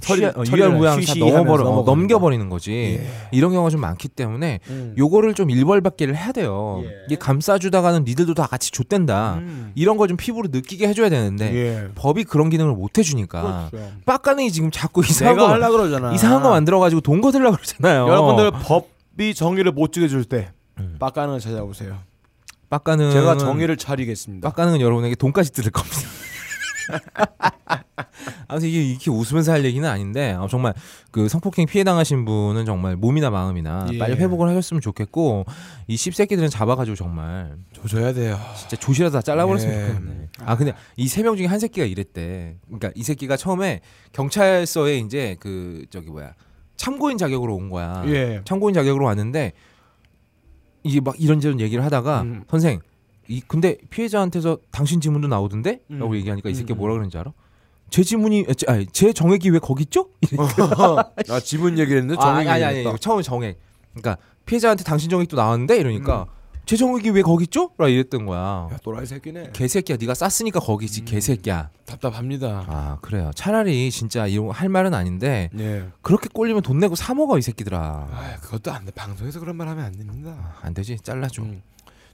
[0.00, 2.98] 처리를 유혈무양 다 넘어버려 어, 넘겨버리는 거지.
[3.02, 3.06] 예.
[3.30, 4.94] 이런 경우가 좀 많기 때문에 음.
[4.98, 6.82] 요거를 좀 일벌받기를 해야 돼요.
[6.84, 6.90] 예.
[7.06, 9.34] 이게 감싸주다가는 니들도 다 같이 좆된다.
[9.38, 9.72] 음.
[9.74, 11.88] 이런 걸 좀 피부로 느끼게 해줘야 되는데 예.
[11.94, 13.90] 법이 그런 기능을 못 해주니까 그렇죠.
[14.06, 16.12] 빡가능이 지금 자꾸 이상한 거 하려 그러잖아.
[16.12, 18.08] 이상한 거 만들어가지고 돈 거들라 그러잖아요.
[18.08, 20.96] 여러분들 법이 정의를 못 지켜줄 때 음.
[20.98, 21.98] 빡가능을 찾아오세요.
[22.70, 24.48] 빡가능 제가 정의를 차리겠습니다.
[24.48, 25.98] 빡가능은 여러분에게 돈까지 뜯을 겁니다.
[28.48, 30.74] 아무튼 이게 이렇게 웃으면서 할 얘기는 아닌데 어, 정말
[31.10, 33.98] 그 성폭행 피해 당하신 분은 정말 몸이나 마음이나 예.
[33.98, 35.44] 빨리 회복을 하셨으면 좋겠고
[35.86, 38.38] 이 씹새끼들은 잡아가지고 정말 조져야 돼요.
[38.56, 39.86] 진짜 조시라도 다 잘라버렸으면 예.
[39.88, 40.28] 좋겠네.
[40.40, 42.56] 아 근데 이 세 명 중에 한 새끼가 이랬대.
[42.66, 43.80] 그러니까 이 새끼가 처음에
[44.12, 46.34] 경찰서에 이제 그 저기 뭐야
[46.76, 48.02] 참고인 자격으로 온 거야.
[48.06, 48.40] 예.
[48.44, 49.52] 참고인 자격으로 왔는데
[50.82, 52.44] 이게 막 이런저런 얘기를 하다가 음.
[52.50, 52.80] 선생
[53.30, 55.80] 이 근데 피해자한테서 당신 지문도 나오던데?
[55.92, 56.00] 음.
[56.00, 56.78] 라고 얘기하니까 이 새끼 음.
[56.78, 57.32] 뭐라 그러는지 알아?
[57.88, 60.08] 제 지문이 아, 제, 아니, 제 정액이 왜 거기 있죠?
[61.30, 62.86] 아 지분 얘기했는데 아, 정액이 아니 아니.
[62.86, 63.56] 아니 처음 정액.
[63.94, 64.16] 그러니까
[64.46, 66.26] 피해자한테 당신 정액도 나왔는데 이러니까
[66.66, 67.70] 제 정액이 왜 거기 있죠?
[67.78, 68.68] 라 이랬던 거야.
[68.72, 69.50] 야, 또라이 새끼네.
[69.52, 71.70] 개새끼야 네가 쌌으니까 거기지 개새끼야.
[71.86, 72.64] 답답합니다.
[72.66, 73.30] 아 그래요.
[73.36, 75.86] 차라리 진짜 이런 거할 말은 아닌데 예.
[76.02, 77.78] 그렇게 꼴리면 돈 내고 사 먹어 이 새끼들아.
[77.78, 78.92] 아, 그것도 안 돼.
[78.92, 80.56] 방송에서 그런 말 하면 안 됩니다.
[80.62, 81.42] 안 되지 잘라 줘.
[81.42, 81.62] 음.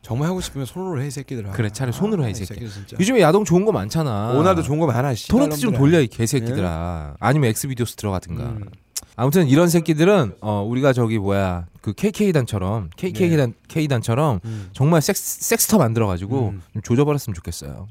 [0.06, 1.50] 정말 하고 싶으면 손으로 해, 이 새끼들아.
[1.50, 2.68] 그래, 차라리 손으로 해, 이 아, 새끼.
[2.68, 3.00] 새끼들.
[3.00, 4.34] 요즘에 야동 좋은 거 많잖아.
[4.38, 5.16] 오나도 좋은 거 많아.
[5.16, 5.26] 씨.
[5.26, 5.74] 토렌트 좀.
[5.74, 7.16] 돌려 이 개새끼들아.
[7.18, 8.44] 아니면 Xvideos 들어가든가.
[8.44, 8.70] 음.
[9.16, 13.36] 아무튼 이런 새끼들은 어 우리가 저기 뭐야 그 KK 단처럼 KK 네.
[13.36, 14.68] 단 K 단처럼 음.
[14.72, 16.62] 정말 섹스 섹스터 만들어 가지고 음.
[16.74, 17.88] 좀 조져버렸으면 좋겠어요.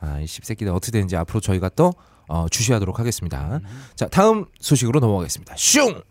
[0.00, 1.94] 아이 씹새끼들 어떻게 되는지 앞으로 저희가 또
[2.28, 3.60] 어, 주시하도록 하겠습니다.
[3.64, 3.82] 음.
[3.94, 5.54] 자 다음 소식으로 넘어가겠습니다.
[5.56, 6.02] 슝.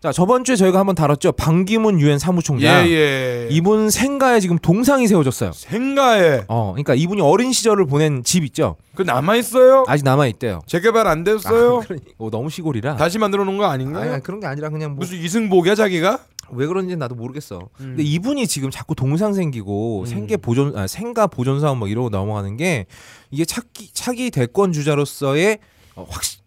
[0.00, 1.32] 자 저번 주에 저희가 한번 다뤘죠.
[1.32, 2.86] 방기문 유엔 사무총장.
[2.86, 3.48] 예, 예.
[3.50, 5.50] 이분 생가에 지금 동상이 세워졌어요.
[5.52, 8.76] 생가에 어, 그러니까 이분이 어린 시절을 보낸 집 있죠.
[8.94, 9.84] 그 남아 있어요?
[9.88, 10.60] 아직 남아 있대요.
[10.66, 11.78] 재개발 안 됐어요?
[11.78, 12.94] 아, 그러니- 어, 너무 시골이라.
[12.96, 14.00] 다시 만들어 놓은 거 아닌가?
[14.02, 16.20] 아니, 아니, 그런 게 아니라 그냥 뭐 무슨 이승복이야 자기가?
[16.52, 17.58] 왜 그런지 나도 모르겠어.
[17.58, 17.68] 음.
[17.96, 20.06] 근데 이분이 지금 자꾸 동상 생기고 음.
[20.06, 22.86] 생계 보존 아, 생가 보존 사업 뭐 이러고 넘어가는 게
[23.32, 25.58] 이게 차기 차기 대권 주자로서의
[25.96, 26.37] 어, 확실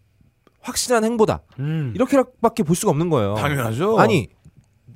[0.62, 1.92] 확실한 행보다 음.
[1.94, 3.34] 이렇게밖에 볼 수가 없는 거예요.
[3.34, 3.98] 당연하죠.
[3.98, 4.28] 아니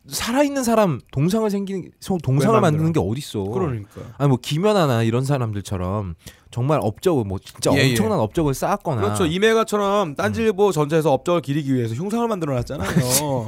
[0.08, 1.90] 살아있는 사람 동상을 생기는
[2.22, 3.12] 동상을 왜 만드는 게 만들어?
[3.12, 3.50] 어딨어?
[3.52, 4.00] 그러니까.
[4.18, 6.14] 아니 뭐 김연아나 이런 사람들처럼
[6.52, 7.90] 정말 업적을 뭐 진짜 예, 예.
[7.90, 9.26] 엄청난 업적을 쌓았거나 그렇죠.
[9.26, 12.88] 이메가처럼 딴지일보 전체에서 업적을 기리기 위해서 흉상을 만들어 놨잖아요.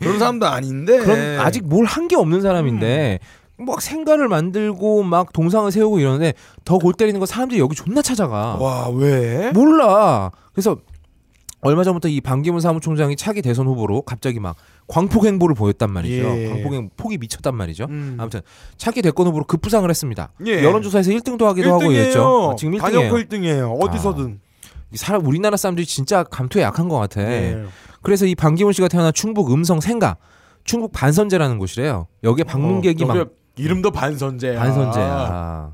[0.00, 0.98] 그런 사람도 아닌데.
[0.98, 3.20] 그럼 아직 뭘 한 게 없는 사람인데
[3.60, 3.64] 음.
[3.66, 6.34] 막 생가를 만들고 막 동상을 세우고 이러는데
[6.64, 8.56] 더 골 때리는 거 사람들이 여기 존나 찾아가.
[8.56, 9.52] 와, 왜?
[9.52, 10.32] 몰라.
[10.52, 10.76] 그래서
[11.64, 14.54] 얼마 전부터 이 반기문 사무총장이 차기 대선 후보로 갑자기 막
[14.86, 16.38] 광폭 행보를 보였단 말이죠.
[16.38, 16.48] 예.
[16.50, 17.86] 광폭 행 폭이 미쳤단 말이죠.
[17.88, 18.16] 음.
[18.20, 18.42] 아무튼
[18.76, 20.30] 차기 대권 후보로 급부상을 했습니다.
[20.46, 20.62] 예.
[20.62, 22.22] 여론조사에서 1등도 하기도 하고 이랬죠.
[22.22, 22.80] 어, 지금 1등이에요.
[22.82, 23.80] 단연코 1등이에요.
[23.82, 24.40] 어디서든.
[24.94, 27.22] 사람 우리나라 사람들이 진짜 감투에 약한 것 같아.
[27.22, 27.64] 예.
[28.02, 30.18] 그래서 이 반기문 씨가 태어난 충북 음성 생가
[30.64, 32.08] 충북 반선제라는 곳이래요.
[32.22, 34.58] 여기에 방문객이 어, 막 이름도 반선제야.
[34.58, 35.72] 반선제야.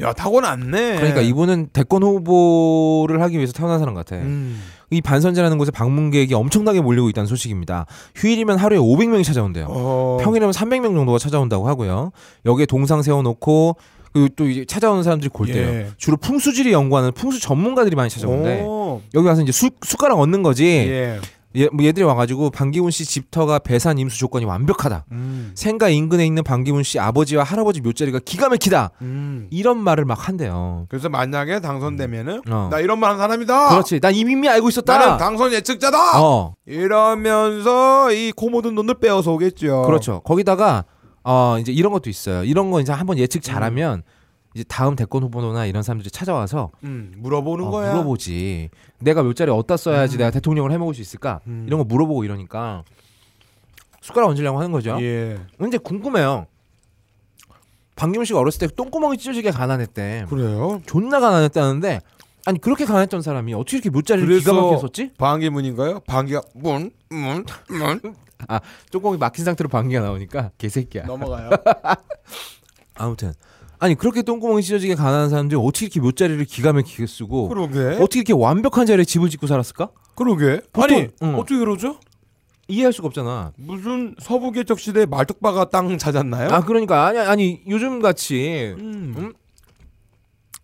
[0.00, 0.96] 야, 타고났네.
[0.96, 4.16] 그러니까 이분은 대권 후보를 하기 위해서 태어난 사람 같아.
[4.16, 4.60] 음.
[4.90, 7.86] 이 반선제라는 곳에 방문객이 엄청나게 몰리고 있다는 소식입니다.
[8.16, 9.66] 휴일이면 하루에 500명이 찾아온대요.
[9.68, 10.18] 어.
[10.20, 12.10] 평일이면 300명 정도가 찾아온다고 하고요.
[12.44, 13.76] 여기에 동상 세워놓고
[14.12, 15.68] 그리고 또 이제 찾아오는 사람들이 골때요.
[15.68, 15.86] 예.
[15.96, 19.00] 주로 풍수지리 연구하는 풍수 전문가들이 많이 찾아오는데 오.
[19.14, 20.64] 여기 와서 이제 수, 숟가락 얻는 거지.
[20.66, 21.20] 예.
[21.56, 25.06] 얘, 뭐 얘들이 와가지고 방기문 씨 집터가 배산 임수 조건이 완벽하다.
[25.12, 25.50] 음.
[25.54, 28.90] 생가 인근에 있는 방기문 씨 아버지와 할아버지 묘자리가 기가 막히다.
[29.02, 29.48] 음.
[29.50, 30.86] 이런 말을 막 한대요.
[30.88, 32.68] 그래서 만약에 당선되면은 어.
[32.70, 33.70] 나 이런 말 하는 사람이다.
[33.70, 34.00] 그렇지.
[34.00, 34.96] 난 이미 알고 있었다.
[34.96, 36.22] 나는 당선 예측자다.
[36.22, 39.82] 어, 이러면서 이코 묻은 돈을 빼어서 오겠죠.
[39.82, 40.20] 그렇죠.
[40.20, 40.84] 거기다가
[41.24, 42.44] 어 이제 이런 것도 있어요.
[42.44, 44.02] 이런 거 이제 한번 예측 잘하면
[44.54, 47.92] 이제 다음 대권 후보나 이런 사람들이 찾아와서 음, 물어보는 어, 거야.
[47.92, 48.70] 물어보지.
[48.98, 51.40] 내가 묘자리 어디다 써야지 내가 대통령을 해먹을 수 있을까?
[51.46, 51.64] 음.
[51.66, 52.82] 이런 거 물어보고 이러니까
[54.00, 54.98] 숟가락 얹으려고 하는 거죠.
[55.00, 55.38] 예.
[55.58, 56.46] 근데 궁금해요.
[57.94, 60.26] 방기문 씨가 어렸을 때 똥구멍이 찢어지게 가난했대.
[60.28, 60.80] 그래요?
[60.86, 62.00] 존나 가난했다는데
[62.46, 65.10] 아니 그렇게 가난했던 사람이 어떻게 이렇게 묘자리를 기가 막히게 썼지?
[65.18, 66.00] 방기문인가요?
[66.00, 68.00] 방기가 문, 문, 문.
[68.90, 71.04] 똥구멍이 막힌 상태로 방귀가 나오니까 개새끼야.
[71.04, 71.50] 넘어가요.
[72.96, 73.32] 아무튼
[73.80, 77.78] 아니 그렇게 똥구멍이 찢어지게 가난한 사람들이 어떻게 이렇게 묘자리를 기가 막히게 쓰고 그러게.
[77.96, 79.88] 어떻게 이렇게 완벽한 자리에 집을 짓고 살았을까?
[80.14, 80.60] 그러게.
[80.72, 81.34] 보통- 아니 응.
[81.36, 81.96] 어떻게 그러죠?
[82.68, 83.52] 이해할 수가 없잖아.
[83.56, 86.50] 무슨 서부 개척 시대 말뚝박아 땅 찾았나요?
[86.50, 89.14] 아 그러니까 아니 아니 요즘 같이 음.
[89.16, 89.32] 음?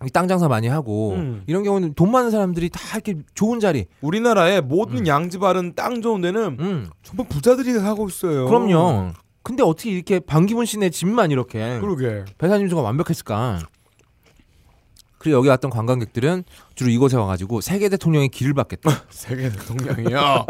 [0.05, 1.43] 이땅 장사 많이 하고 음.
[1.47, 3.87] 이런 경우는 돈 많은 사람들이 다 이렇게 좋은 자리.
[4.03, 6.91] 우리나라의 모든 양지 바른 땅 좋은 데는 음.
[7.03, 8.45] 전부 부자들이 하고 있어요.
[8.47, 9.13] 그럼요.
[9.47, 12.25] 근데 어떻게 이렇게 방기문 씨네 집만 이렇게 그러게.
[12.39, 13.61] 배산임수가 완벽했을까?
[15.19, 16.43] 그리고 여기 왔던 관광객들은
[16.75, 19.05] 주로 이곳에 와가지고 세계 대통령의 길을 받겠다.
[19.09, 20.47] 세계 대통령이요.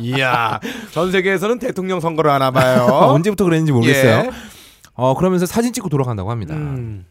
[0.00, 0.58] 이야.
[0.90, 2.86] 전 세계에서는 대통령 선거를 하나 봐요.
[3.14, 4.24] 언제부터 그랬는지 모르겠어요.
[4.26, 4.30] 예.
[4.94, 6.54] 어 그러면서 사진 찍고 돌아간다고 합니다.
[6.56, 7.06] 음.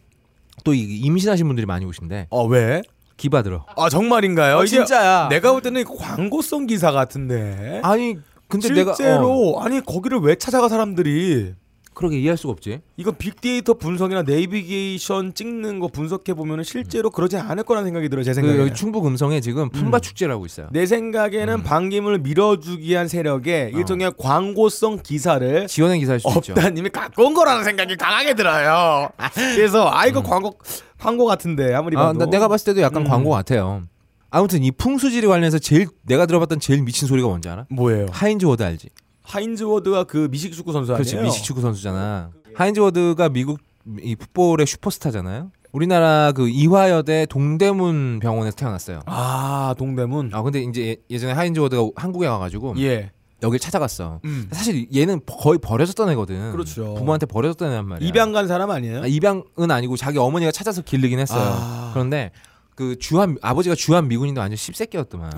[0.65, 2.81] 또 이- 임신하신 분들이 많이 오신데 어 왜?
[3.15, 3.65] 기 받으러.
[3.77, 4.57] 아 정말인가요?
[4.57, 5.29] 어, 진짜야.
[5.29, 7.79] 내가 볼 때는 광고성 기사 같은데.
[7.85, 8.17] 아니
[8.51, 11.53] 근데 내가 실제로 어, 아니 거기를 왜 찾아가 사람들이?
[11.93, 12.79] 그러게 이해할 수가 없지.
[12.95, 18.23] 이건 빅데이터 분석이나 네이비게이션 찍는 거 분석해 보면은 실제로 그러지 않을 거라는 생각이 들어요.
[18.23, 18.59] 제그 생각에.
[18.59, 20.69] 여기 충북 음성에 지금 품바 축제라고 있어요.
[20.71, 21.63] 내 생각에는 음.
[21.63, 23.77] 반기문을 밀어주기 위한 세력의 어.
[23.77, 26.53] 일종의 광고성 기사를 지원의 기사일 수 있죠.
[26.53, 29.09] 업다님이 갖고 온 거라는 생각이 강하게 들어요.
[29.55, 30.57] 그래서 아 이거 광고
[30.97, 32.07] 광고 같은데 아무리 봐도.
[32.07, 33.07] 아, 나, 내가 봤을 때도 약간 음.
[33.09, 33.83] 광고 같아요.
[34.31, 37.65] 아무튼 이 풍수지리 관련해서 제일 내가 들어봤던 제일 미친 소리가 뭔지 알아?
[37.69, 38.07] 뭐예요?
[38.11, 38.89] 하인즈 워드 알지?
[39.23, 41.25] 하인즈 워드가 그 미식 축구 선수 그렇지 아니에요?
[41.29, 42.31] 미식 축구 선수잖아.
[42.55, 43.59] 하인즈 워드가 미국
[44.01, 45.51] 이 풋볼의 슈퍼스타잖아요.
[45.73, 49.01] 우리나라 그 이화여대 동대문 병원에서 태어났어요.
[49.05, 50.31] 아 동대문.
[50.33, 53.11] 아 근데 이제 예- 예전에 하인즈 워드가 한국에 와가지고 예.
[53.43, 54.21] 여길 찾아갔어.
[54.23, 54.47] 음.
[54.51, 56.51] 사실 얘는 거의 버려졌던 애거든.
[56.51, 56.93] 그렇죠.
[56.93, 58.07] 부모한테 버려졌던 애란 말이야.
[58.07, 59.01] 입양 간 사람 아니에요?
[59.01, 61.41] 아, 입양은 아니고 자기 어머니가 찾아서 길르긴 했어요.
[61.43, 61.89] 아.
[61.93, 62.31] 그런데
[62.75, 65.31] 그 주한 아버지가 주한 미군인데 완전 씹새끼였더만.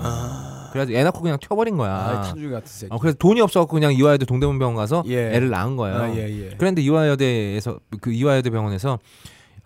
[0.72, 1.92] 그래가지고 애 낳고 그냥 튀어버린 거야.
[1.92, 2.92] 아, 탄주기 같은 새끼.
[2.92, 5.34] 어, 그래서 돈이 없어갖고 그냥 이화여대 동대문병원 가서 예.
[5.34, 5.96] 애를 낳은 거예요.
[5.96, 6.54] 아, 예, 예.
[6.58, 8.98] 그런데 이화여대에서 그 이화여대 병원에서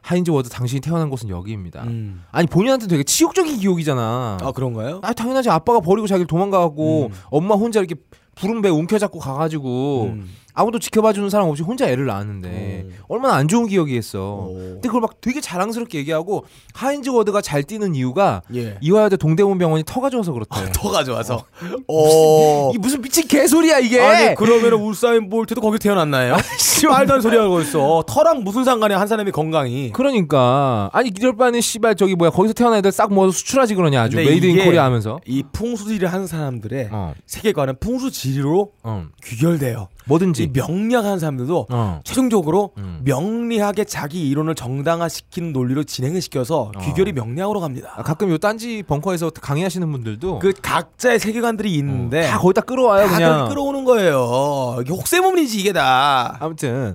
[0.02, 1.82] 하인즈 워드 당신이 태어난 곳은 여기입니다.
[1.84, 2.24] 음.
[2.30, 4.38] 아니 본인한테 되게 치욕적인 기억이잖아.
[4.40, 5.00] 아 그런가요?
[5.02, 7.14] 아 당연하지 아빠가 버리고 자기를 도망가갖고 음.
[7.30, 7.94] 엄마 혼자 이렇게
[8.34, 10.28] 부른 배 움켜잡고 가가지고 음.
[10.58, 14.18] 아무도 지켜봐주는 사람 없이 혼자 애를 낳았는데 얼마나 안 좋은 기억이겠어.
[14.18, 14.54] 오.
[14.54, 16.44] 근데 그걸 막 되게 자랑스럽게 얘기하고
[16.74, 18.76] 하인즈 워드가 잘 뛰는 이유가 예.
[18.80, 20.72] 이화여대 동대문 병원이 터가 좋아서 그렇대.
[20.74, 21.44] 더 가져와서.
[21.86, 22.72] 어.
[22.74, 24.00] 이 무슨 미친 개소리야 이게.
[24.00, 26.36] 아니 그러면 우사인 볼트도 거기 태어났나요?
[26.90, 28.02] 말도 안 소리 하고 있어.
[28.08, 29.92] 터랑 무슨 상관이야 한 사람이 건강이.
[29.92, 34.44] 그러니까 아니 바에는 씨발 저기 뭐야 거기서 태어난 애들 싹 모아서 수출하지 그러냐 아주 made
[34.46, 35.20] in Korea 하면서.
[35.24, 39.88] 이 풍수지리를 하는 사람들의 어, 세계관은 풍수지리로 어, 귀결돼요.
[40.08, 40.50] 이 뭐든지.
[40.54, 42.00] 명리학하는 사람들도 어.
[42.02, 43.00] 최종적으로 음.
[43.04, 46.80] 명리학의 자기 이론을 정당화시키는 논리로 진행을 시켜서 어.
[46.80, 47.92] 귀결이 명리학으로 갑니다.
[47.94, 53.14] 아, 가끔 요 딴지 벙커에서 강의하시는 분들도 그 각자의 세계관들이 있는데 다 거기다 끌어와요 다
[53.16, 53.48] 그냥.
[53.50, 54.78] 끌어오는 거예요.
[54.80, 56.38] 이게 혹세무민이지 이게 다.
[56.40, 56.94] 아무튼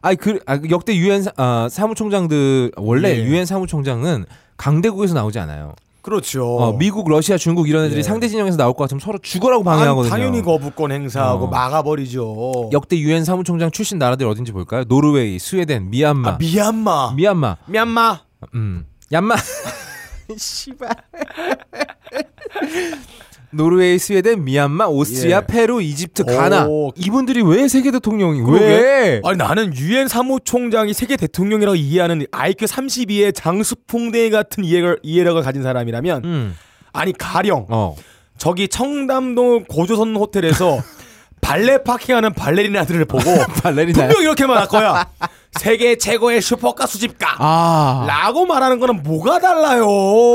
[0.00, 3.24] 아니 그 아, 그 역대 유엔 사- 아, 사무총장들 원래 예.
[3.24, 4.24] 유엔 사무총장은
[4.56, 5.74] 강대국에서 나오지 않아요.
[6.04, 6.58] 그렇죠.
[6.58, 8.02] 어, 미국, 러시아, 중국 이런 애들이 예.
[8.02, 10.10] 상대 진영에서 나올 것 같으면 서로 죽어라고 방해하거든요.
[10.10, 11.48] 당연히 거부권 행사하고 어.
[11.48, 12.68] 막아버리죠.
[12.72, 14.84] 역대 유엔 사무총장 출신 나라들 어딘지 볼까요?
[14.84, 17.14] 노르웨이, 스웨덴, 미얀마, 아, 미얀마.
[17.16, 18.20] 미얀마, 미얀마.
[18.54, 19.34] 음, 얀마.
[20.36, 20.90] 씨발.
[23.56, 25.46] 노르웨이, 스웨덴, 미얀마, 오스트리아, 예.
[25.46, 26.66] 페루, 이집트, 가나.
[26.66, 26.92] 오.
[26.96, 28.42] 이분들이 왜 세계 대통령이.
[28.50, 29.20] 왜?
[29.24, 36.24] 아니 나는 유엔 사무총장이 세계 대통령이라고 이해하는 IQ 32의 장수풍뎅이 같은 이해를, 이해력을 가진 사람이라면
[36.24, 36.56] 음.
[36.92, 37.96] 아니 가령 어.
[38.38, 40.80] 저기 청담동 고조선 호텔에서
[41.40, 43.24] valet parking하는 발레리나들을 보고
[43.62, 44.06] 발레리나.
[44.06, 45.06] 분명 이렇게 말할 거야.
[45.60, 47.36] 세계 최고의 슈퍼카 수집가.
[47.38, 48.04] 아.
[48.08, 49.86] 라고 말하는 거는 뭐가 달라요?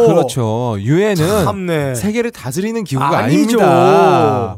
[0.08, 0.78] 그렇죠.
[0.80, 1.96] 유엔은 참네.
[1.96, 3.60] 세계를 다스리는 기구가 아니죠.
[3.62, 4.58] 아닙니다.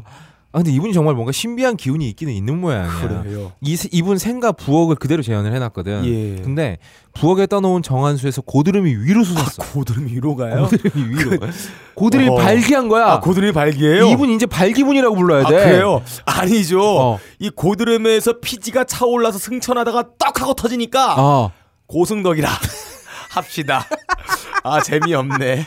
[0.54, 3.08] 아 근데 이분이 정말 뭔가 신비한 기운이 있기는 있는 모양이야.
[3.22, 3.52] 그래요.
[3.62, 6.04] 이 세- 이분 생과 부엌을 그대로 재현을 해놨거든.
[6.04, 6.42] 예.
[6.42, 6.76] 근데
[7.14, 9.62] 부엌에 떠놓은 정한수에서 고드름이 위로 솟았어.
[9.72, 10.68] 고드름 위로 가요?
[10.70, 11.38] 고드름이 위로.
[11.94, 12.42] 고드름이 어허.
[12.42, 13.06] 발기한 거야.
[13.12, 14.08] 아, 고드름이 발기예요?
[14.08, 15.56] 이분 이제 발기분이라고 불러야 아, 돼.
[15.64, 16.02] 그래요?
[16.26, 16.82] 아니죠.
[16.82, 17.18] 어.
[17.38, 21.50] 이 고드름에서 피지가 차올라서 승천하다가 떡 하고 터지니까 어.
[21.86, 22.48] 고승덕이라
[23.30, 23.86] 합시다.
[24.64, 25.66] 아 재미없네.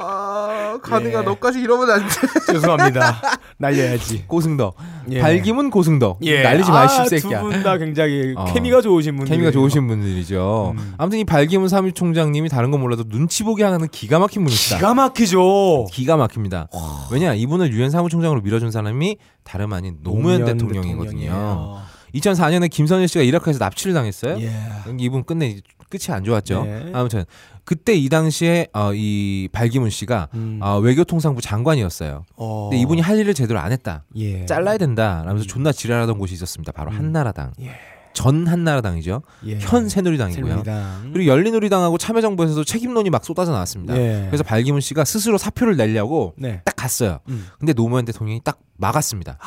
[0.00, 2.06] 아, 가능하, 너까지 이러면 안 돼.
[2.52, 3.20] 죄송합니다.
[3.58, 4.24] 날려야지.
[4.26, 4.76] 고승덕.
[5.10, 5.20] 예.
[5.20, 6.18] 발기문 고승덕.
[6.22, 6.42] 예.
[6.42, 7.40] 날리지 마, 아, 씹새끼야.
[7.40, 8.44] 두분 다 굉장히 어.
[8.52, 9.30] 케미가 좋으신 분들.
[9.32, 10.74] 케미가 좋으신 분들이죠.
[10.76, 10.94] 음.
[10.98, 14.76] 아무튼 이 발기문 사무총장님이 다른 건 몰라도 눈치 보게 하는 기가 막힌 분이시다.
[14.76, 15.86] 기가 막히죠.
[15.92, 16.68] 기가 막힙니다.
[17.12, 21.04] 왜냐 이분을 유엔 사무총장으로 밀어준 사람이 다름 아닌 노무현, 대통령이거든요.
[21.04, 21.78] 대통령이에요.
[22.14, 24.38] 2004년에 김선일 씨가 이라크에서 납치를 당했어요.
[24.40, 24.50] 예.
[24.98, 26.64] 이분 끝내 끝이 안 좋았죠.
[26.64, 26.90] 네.
[26.94, 27.24] 아무튼
[27.64, 30.58] 그때 이 당시에 어, 이 발기문 씨가 음.
[30.62, 32.24] 어, 외교통상부 장관이었어요.
[32.36, 32.68] 어.
[32.70, 34.04] 근데 이분이 할 일을 제대로 안 했다.
[34.16, 34.46] 예.
[34.46, 35.22] 잘라야 된다.
[35.26, 36.72] 라면서 존나 지랄하던 곳이 있었습니다.
[36.72, 37.52] 바로 한나라당.
[37.60, 37.72] 예.
[38.14, 39.22] 전 한나라당이죠.
[39.46, 39.58] 예.
[39.60, 40.50] 현 새누리당이고요.
[40.64, 41.10] 새누리당.
[41.12, 43.96] 그리고 열린우리당하고 참여정부에서도 책임론이 막 쏟아져 나왔습니다.
[43.96, 44.24] 예.
[44.28, 46.62] 그래서 발기문 씨가 스스로 사표를 내려고 네.
[46.64, 47.20] 딱 갔어요.
[47.28, 47.46] 음.
[47.58, 49.38] 근데 노무현 대통령이 딱 막았습니다.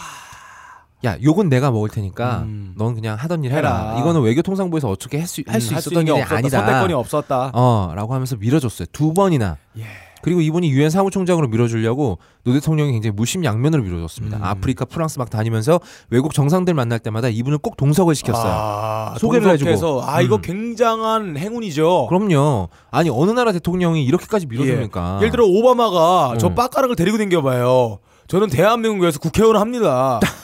[1.03, 2.73] 야, 욕은 내가 먹을 테니까 음.
[2.77, 3.89] 넌 그냥 하던 일 해라.
[3.91, 3.99] 해라.
[3.99, 6.35] 이거는 외교통상부에서 어떻게 할수 음, 할수 할수 있었던 게 일이 없었다.
[6.37, 6.57] 아니다.
[6.59, 7.51] 선택권이 없었다.
[7.53, 8.87] 어, 라고 하면서 밀어줬어요.
[8.91, 9.57] 두 번이나.
[9.79, 9.83] 예.
[10.23, 14.37] 그리고 이분이 유엔 사무총장으로 밀어주려고 노 대통령이 굉장히 물심양면으로 밀어줬습니다.
[14.37, 14.43] 음.
[14.43, 15.79] 아프리카, 프랑스 막 다니면서
[16.11, 18.51] 외국 정상들 만날 때마다 이분을 꼭 동석을 시켰어요.
[18.53, 20.41] 아, 소개를 동석해서, 아 이거 음.
[20.43, 22.05] 굉장한 행운이죠.
[22.09, 22.69] 그럼요.
[22.91, 25.17] 아니 어느 나라 대통령이 이렇게까지 밀어줍니까?
[25.21, 26.55] 예 를 들어 오바마가 저 음.
[26.55, 27.97] 빡가락을 데리고 댕겨봐요.
[28.27, 30.19] 저는 대한민국에서 국회의원 합니다.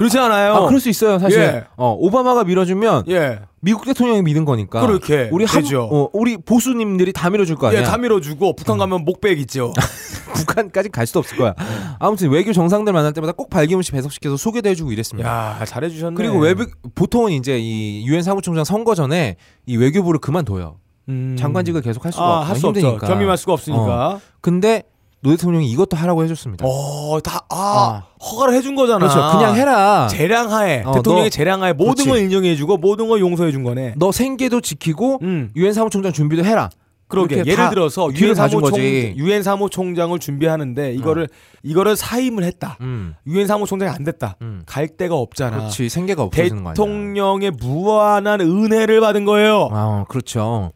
[0.00, 0.54] 그렇지 않아요?
[0.54, 1.38] 아, 그럴 수 있어요, 사실.
[1.40, 1.64] 예.
[1.76, 3.40] 어, 오바마가 밀어주면 예.
[3.60, 4.80] 미국 대통령이 믿은 거니까.
[4.80, 5.62] 그렇게 우리 한.
[5.76, 7.80] 어, 우리 보수님들이 다 밀어줄 거 아니야.
[7.80, 8.78] 예, 다 밀어주고 북한 음.
[8.78, 9.74] 가면 목백 있죠.
[10.32, 11.54] 북한까지 갈 수도 없을 거야.
[11.98, 15.28] 아무튼 외교 정상들 만날 때마다 꼭 발기문 씨 배석시켜서 소개도 해주고 이랬습니다.
[15.60, 16.16] 야 잘해주셨네.
[16.16, 19.36] 그리고 외부 보통은 이제 이 유엔 사무총장 선거 전에
[19.66, 20.78] 이 외교부를 그만둬요.
[21.10, 21.36] 음.
[21.38, 22.80] 장관직을 계속 할 수가 아, 없 할수 없죠.
[22.80, 23.06] 힘드니까.
[23.06, 24.20] 겸임할 수가 없으니까.
[24.40, 24.84] 근데
[25.22, 26.64] 노 대통령이 이것도 하라고 해줬습니다.
[26.66, 28.98] 어, 다, 아, 허가를 해준 거잖아.
[29.00, 29.36] 그렇죠.
[29.36, 30.08] 그냥 해라.
[30.10, 32.08] 재량하에, 어, 대통령의 너- 재량하에 모든 그렇지.
[32.08, 33.94] 걸 인정해주고 모든 걸 용서해준 거네.
[33.98, 35.50] 너 생계도 지키고 음.
[35.56, 36.70] 유엔 사무총장 준비도 해라.
[37.06, 38.78] 그러게 예를 다 들어서 유엔 사무총.
[38.78, 41.28] 유엔 사무총장을 준비하는데 이거를
[41.64, 42.76] 이거를 사임을 했다.
[42.82, 44.36] 음, 유엔 사무총장이 안 됐다.
[44.42, 44.62] 음.
[44.64, 45.56] 갈 데가 없잖아.
[45.56, 46.74] 그렇지 생계가 없어지는 거 아니야.
[46.74, 49.68] 대통령의 무한한 은혜를 받은 거예요.
[49.72, 50.70] 아, 그렇죠.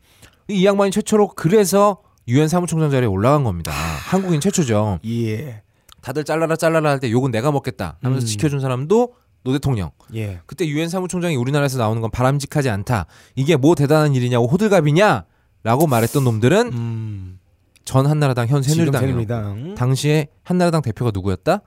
[0.49, 1.99] 이 양반이 최초로 그래서
[2.29, 3.73] 유엔 사무총장 자리에 올라간 겁니다.
[3.73, 4.99] 한국인 최초죠.
[5.07, 5.63] 예.
[6.01, 8.27] 다들 잘라라 잘라라 할 때 욕은 내가 먹겠다 하면서 음.
[8.27, 9.91] 지켜준 사람도 노 대통령.
[10.15, 10.41] 예.
[10.47, 13.07] 그때 유엔 사무총장이 우리나라에서 나오는 건 바람직하지 않다.
[13.35, 15.25] 이게 뭐 대단한 일이냐고 호들갑이냐?
[15.63, 17.39] 라고 말했던 놈들은 음.
[17.85, 18.63] 전 한나라당 현.
[18.63, 19.75] 새누리당.
[19.75, 21.61] 당시에 한나라당 대표가 누구였다?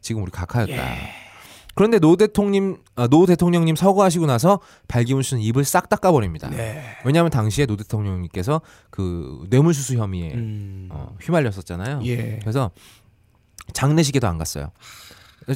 [0.00, 0.72] 지금 우리 각하였다.
[0.72, 0.98] 예.
[1.78, 4.58] 그런데 노 대통령 아, 노 대통령님 서거하시고 나서
[4.88, 6.50] 발기문 씨는 입을 싹 닦아버립니다.
[6.50, 6.82] 네.
[7.04, 8.60] 왜냐하면 당시에 노 대통령님께서
[8.90, 10.88] 그 뇌물수수 혐의에 음.
[10.90, 12.00] 어, 휘말렸었잖아요.
[12.04, 12.40] 예.
[12.40, 12.72] 그래서
[13.74, 14.72] 장례식에도 안 갔어요.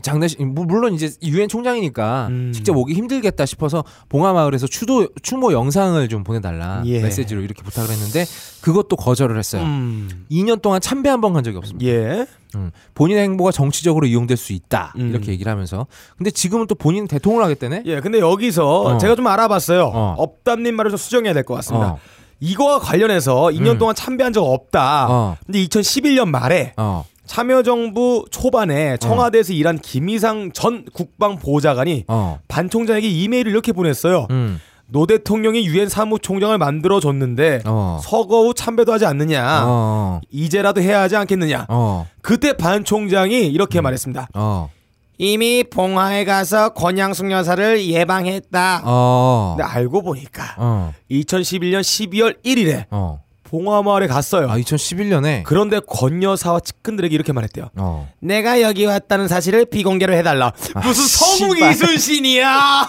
[0.00, 2.52] 장례식 무- 물론 이제 유엔 총장이니까 음.
[2.54, 7.02] 직접 오기 힘들겠다 싶어서 봉화마을에서 추도 추모 영상을 좀 보내달라 예.
[7.02, 8.24] 메시지로 이렇게 부탁을 했는데
[8.62, 9.62] 그것도 거절을 했어요.
[9.64, 10.26] 음.
[10.30, 11.84] 2년 동안 참배 한 번 간 적이 없습니다.
[11.90, 12.26] 예.
[12.56, 15.10] 음, 본인의 행보가 정치적으로 이용될 수 있다 음.
[15.10, 15.86] 이렇게 얘기를 하면서
[16.16, 17.82] 근데 지금은 또 본인 대통령을 하겠다네.
[17.86, 18.00] 예.
[18.00, 18.98] 근데 여기서 어.
[18.98, 19.90] 제가 좀 알아봤어요.
[19.94, 20.14] 어.
[20.18, 21.92] 업담님 말을 좀 수정해야 될 것 같습니다.
[21.92, 21.98] 어,
[22.40, 23.78] 이거와 관련해서 2년 음.
[23.78, 25.06] 동안 참배한 적 없다.
[25.10, 33.08] 어, 근데 2011년 말에 어, 참여정부 초반에 청와대에서 일한 김희상 전 국방보좌관이 어, 반 총장에게
[33.08, 34.26] 이메일을 이렇게 보냈어요.
[34.30, 34.60] 음,
[34.92, 39.64] 노 대통령이 유엔 사무총장을 만들어 줬는데 어, 서거 후 참배도 하지 않느냐.
[39.66, 41.66] 어, 이제라도 해야 하지 않겠느냐.
[41.70, 44.28] 어, 그때 반 총장이 이렇게 말했습니다.
[44.34, 44.70] 어,
[45.16, 48.82] 이미 봉화에 가서 권양숙 여사를 예방했다.
[48.84, 53.22] 어, 근데 알고 보니까 어, 2011년 12월 1일에 어.
[53.52, 54.50] 봉화마을에 갔어요.
[54.50, 57.68] 아 2011년에 그런데 권 여사와 측근들에게 이렇게 말했대요.
[57.76, 58.10] 어.
[58.18, 60.52] 내가 여기 왔다는 사실을 비공개로 해달라.
[60.82, 61.72] 무슨 서국 씨발.
[61.72, 62.88] 이순신이야?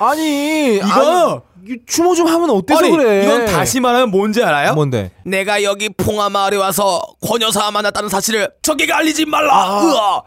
[0.00, 3.24] 아니 이거 아니, 추모 좀 하면 어때서 아니, 그래?
[3.24, 4.72] 이건 다시 말하면 뭔지 알아요?
[4.74, 5.10] 뭔데?
[5.26, 9.82] 내가 여기 봉화마을에 와서 권 여사 만났다는 사실을 적에게 알리지 말라.
[9.82, 10.22] 으아.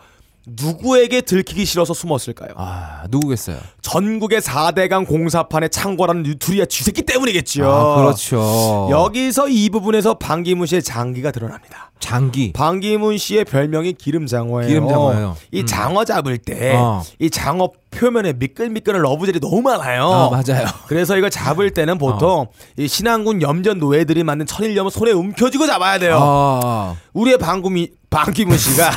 [0.56, 2.52] 누구에게 들키기 싫어서 숨었을까요?
[2.56, 3.58] 아 누구겠어요?
[3.82, 7.66] 전국의 4대강 공사판에 창궐하는 뉴트리아 쥐새끼 때문이겠죠.
[7.70, 8.88] 아 그렇죠.
[8.92, 11.92] 여기서 이 부분에서 반기문 씨의 장기가 드러납니다.
[12.00, 12.54] 장기.
[12.54, 14.68] 반기문 씨의 별명이 기름장어예요.
[14.68, 15.36] 기름장어예요.
[15.52, 15.66] 이 음.
[15.66, 17.04] 장어 잡을 때이 어.
[17.32, 20.06] 장어 표면에 미끌미끌한 love gel이 너무 많아요.
[20.06, 20.68] 아 맞아요.
[20.88, 22.48] 그래서 이걸 잡을 때는 보통
[22.78, 26.20] 이 신안군 염전 노예들이 만든 천일염을 손에 움켜쥐고 잡아야 돼요.
[26.22, 28.92] 아, 우리의 방금이 방기문 씨가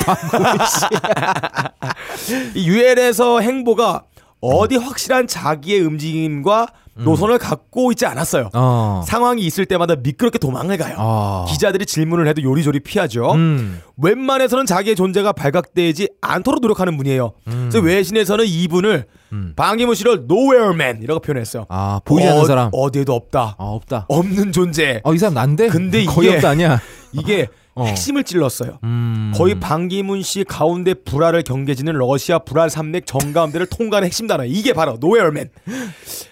[2.54, 4.02] 이 유엔에서 행보가
[4.40, 8.50] 어디 확실한 자기의 움직임과 노선을 갖고 있지 않았어요.
[8.52, 9.02] 어.
[9.06, 10.94] 상황이 있을 때마다 미끄럽게 도망을 가요.
[10.98, 11.46] 아.
[11.48, 13.32] 기자들이 질문을 해도 요리조리 피하죠.
[13.32, 13.80] 음.
[13.96, 17.32] 웬만해서는 자기의 존재가 발각되지 않도록 노력하는 분이에요.
[17.46, 19.52] 그래서 외신에서는 이분을 음.
[19.56, 21.64] 방기문 씨를 nowhereman 이라고 표현했어요.
[21.70, 22.70] 아 보이지 않는 어- 사람.
[22.74, 23.54] 어디에도 없다.
[23.58, 24.04] 아 없다.
[24.08, 25.00] 없는 존재.
[25.04, 25.68] 어 이 사람 난데?
[25.68, 26.78] 근데 거의 이게- 없다 아니야.
[27.12, 27.84] 이게 어.
[27.84, 28.78] 핵심을 찔렀어요.
[28.84, 29.32] 음.
[29.34, 34.44] 거의 반기문 씨 가운데 불화를 경계지는 러시아 불알 산맥 정가함대를 통과하는 핵심 단어.
[34.44, 35.48] 이게 바로 nowhere man.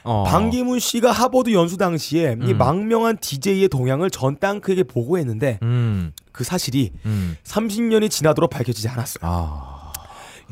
[0.05, 0.24] 어.
[0.24, 2.59] 반기문 씨가 하버드 연수 당시에 이 음.
[2.59, 6.12] 망명한 DJ의 동향을 전 땅크에게 보고했는데 음.
[6.32, 7.36] 그 사실이 음.
[7.45, 9.20] 30년이 지나도록 밝혀지지 않았어요.
[9.22, 9.79] 아.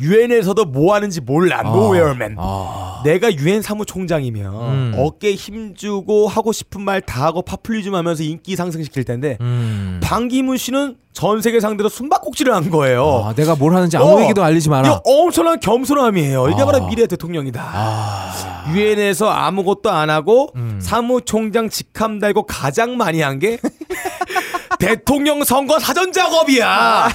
[0.00, 1.62] 유엔에서도 뭐 하는지 몰라.
[1.62, 2.36] nowhere man.
[2.38, 3.02] 아.
[3.04, 4.92] 내가 유엔 사무총장이면 음.
[4.96, 10.00] 어깨 힘주고 하고 싶은 말 다 하고 파퓰리즘 하면서 인기 상승시킬 텐데 음.
[10.02, 13.24] 반기문 씨는 전 세계 상대로 숨바꼭질을 한 거예요.
[13.26, 14.86] 아, 내가 뭘 하는지 아무에게도 어, 알리지 마라.
[14.88, 16.48] 이거 엄청난 겸손함이에요.
[16.50, 16.64] 이게 아.
[16.66, 18.32] 바로 미래 대통령이다.
[18.74, 20.78] 유엔에서 아무것도 안 하고 음.
[20.80, 23.58] 사무총장 직함 달고 가장 많이 한 게
[24.78, 27.08] 대통령 선거 사전 작업이야.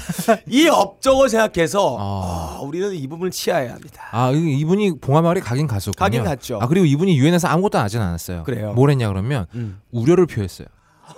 [0.50, 2.58] 이 업적을 생각해서 아.
[2.58, 4.04] 아, 우리는 이 부분을 치아야 합니다.
[4.12, 5.94] 아, 이- 이분이 봉화마을에 가긴 갔었군요.
[5.98, 6.60] 가긴 갔죠.
[6.62, 8.44] 아, 그리고 이분이 유엔에서 아무것도 하진 않았어요.
[8.44, 8.74] 그래요.
[8.74, 9.80] 뭘 했냐 그러면 음.
[9.92, 10.68] 우려를 표했어요.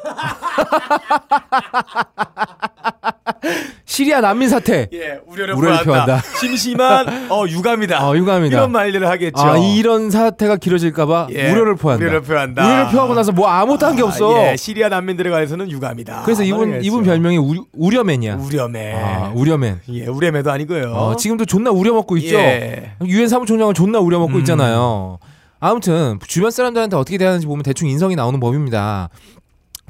[3.86, 4.88] 시리아 난민 사태.
[4.91, 6.22] 예, 우려를, 우려를 표한다.
[6.39, 8.08] 심심한 어 유감이다.
[8.08, 8.56] 어, 유감이다.
[8.56, 9.41] 이런 말들을 하겠죠.
[9.41, 12.03] 아, 이런 사태가 길어질까봐 예, 우려를 표한다.
[12.03, 12.66] 우려를 표한다.
[12.66, 14.36] 우려를 표하고 나서 뭐 아무것도 한게 없어.
[14.36, 16.24] 아, 예, 시리아 난민들에 관해서는 유감이다.
[16.26, 17.03] 그래서 이분 말을 이분.
[17.03, 18.36] 별명이 우려, 우려맨이야.
[18.36, 18.93] 우려매.
[18.95, 19.82] 아, 우려맨.
[19.89, 20.91] 예, 우려매도 아니고요.
[20.93, 22.36] 어, 지금도 존나 우려먹고 있죠.
[22.36, 22.91] 예.
[23.06, 24.39] 유엔 사무총장은 존나 우려먹고 음.
[24.39, 25.20] 있잖아요.
[25.60, 29.10] 아무튼 주변 사람들한테 어떻게 대하는지 보면 대충 인성이 나오는 법입니다.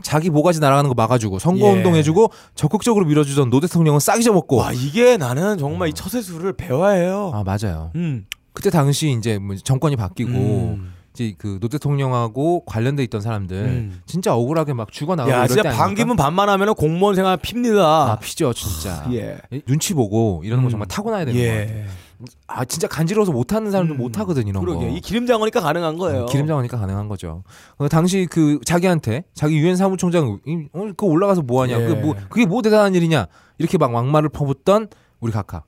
[0.05, 1.99] 자기 모가지 날아가는 거 막아주고 선거 운동 예.
[1.99, 7.31] 해주고 적극적으로 밀어주던 노 대통령은 싹 잊어먹고 와 이게 나는 정말 이 처세술을 배워야 해요.
[7.33, 7.91] 아 맞아요.
[7.95, 8.25] 음.
[8.53, 10.93] 그때 당시 이제 뭐 정권이 바뀌고 음.
[11.15, 14.01] 이제 그 노 대통령하고 관련돼 있던 사람들 음.
[14.05, 15.71] 진짜 억울하게 막 죽어 나가고 야 이럴 진짜?
[15.71, 18.11] 반기문 반만 하면 공무원 생활 핍니다.
[18.11, 19.07] 아 피죠 진짜.
[19.11, 19.37] 예.
[19.65, 20.69] 눈치 보고 이런 거 음.
[20.69, 21.85] 정말 타고나야 되는 거 같아요.
[22.21, 22.25] 예.
[22.47, 23.97] 아 진짜 간지러워서 못하는 사람들 음.
[23.97, 24.91] 못하거든 이런 그러게 거.
[24.91, 26.25] 이 기름장어니까 가능한 거예요.
[26.27, 27.43] 기름장어니까 가능한 거죠.
[27.77, 31.79] 어, 당시 그 자기한테 자기 유엔 사무총장 이- 어, 그거 올라가서 뭐 하냐?
[31.81, 31.87] 예.
[31.87, 33.27] 그게 뭐 그게 뭐 대단한 일이냐?
[33.57, 34.87] 이렇게 막 막말을 퍼붓던
[35.21, 35.63] 우리 각하.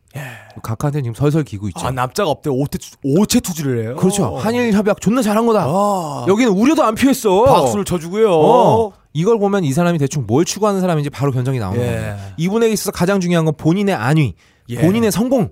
[0.64, 1.86] 각하한테 지금 설설 기고 있죠.
[1.86, 3.96] 아 납작 엎대 오체 오체 투지를 해요.
[3.96, 4.36] 그렇죠.
[4.38, 5.66] 한일 협약 존나 잘한 거다.
[5.66, 7.44] 아, 여기는 우려도 안 피했어.
[7.46, 8.32] 박수를 쳐주고요.
[8.32, 8.92] 어.
[9.14, 11.86] 이걸 보면 이 사람이 대충 뭘 추구하는 사람인지 바로 견적이 나오는 예.
[11.86, 12.18] 거예요.
[12.38, 14.36] 이분에게 있어서 가장 중요한 건 본인의 안위,
[14.70, 14.82] 예.
[14.82, 15.50] 본인의 성공.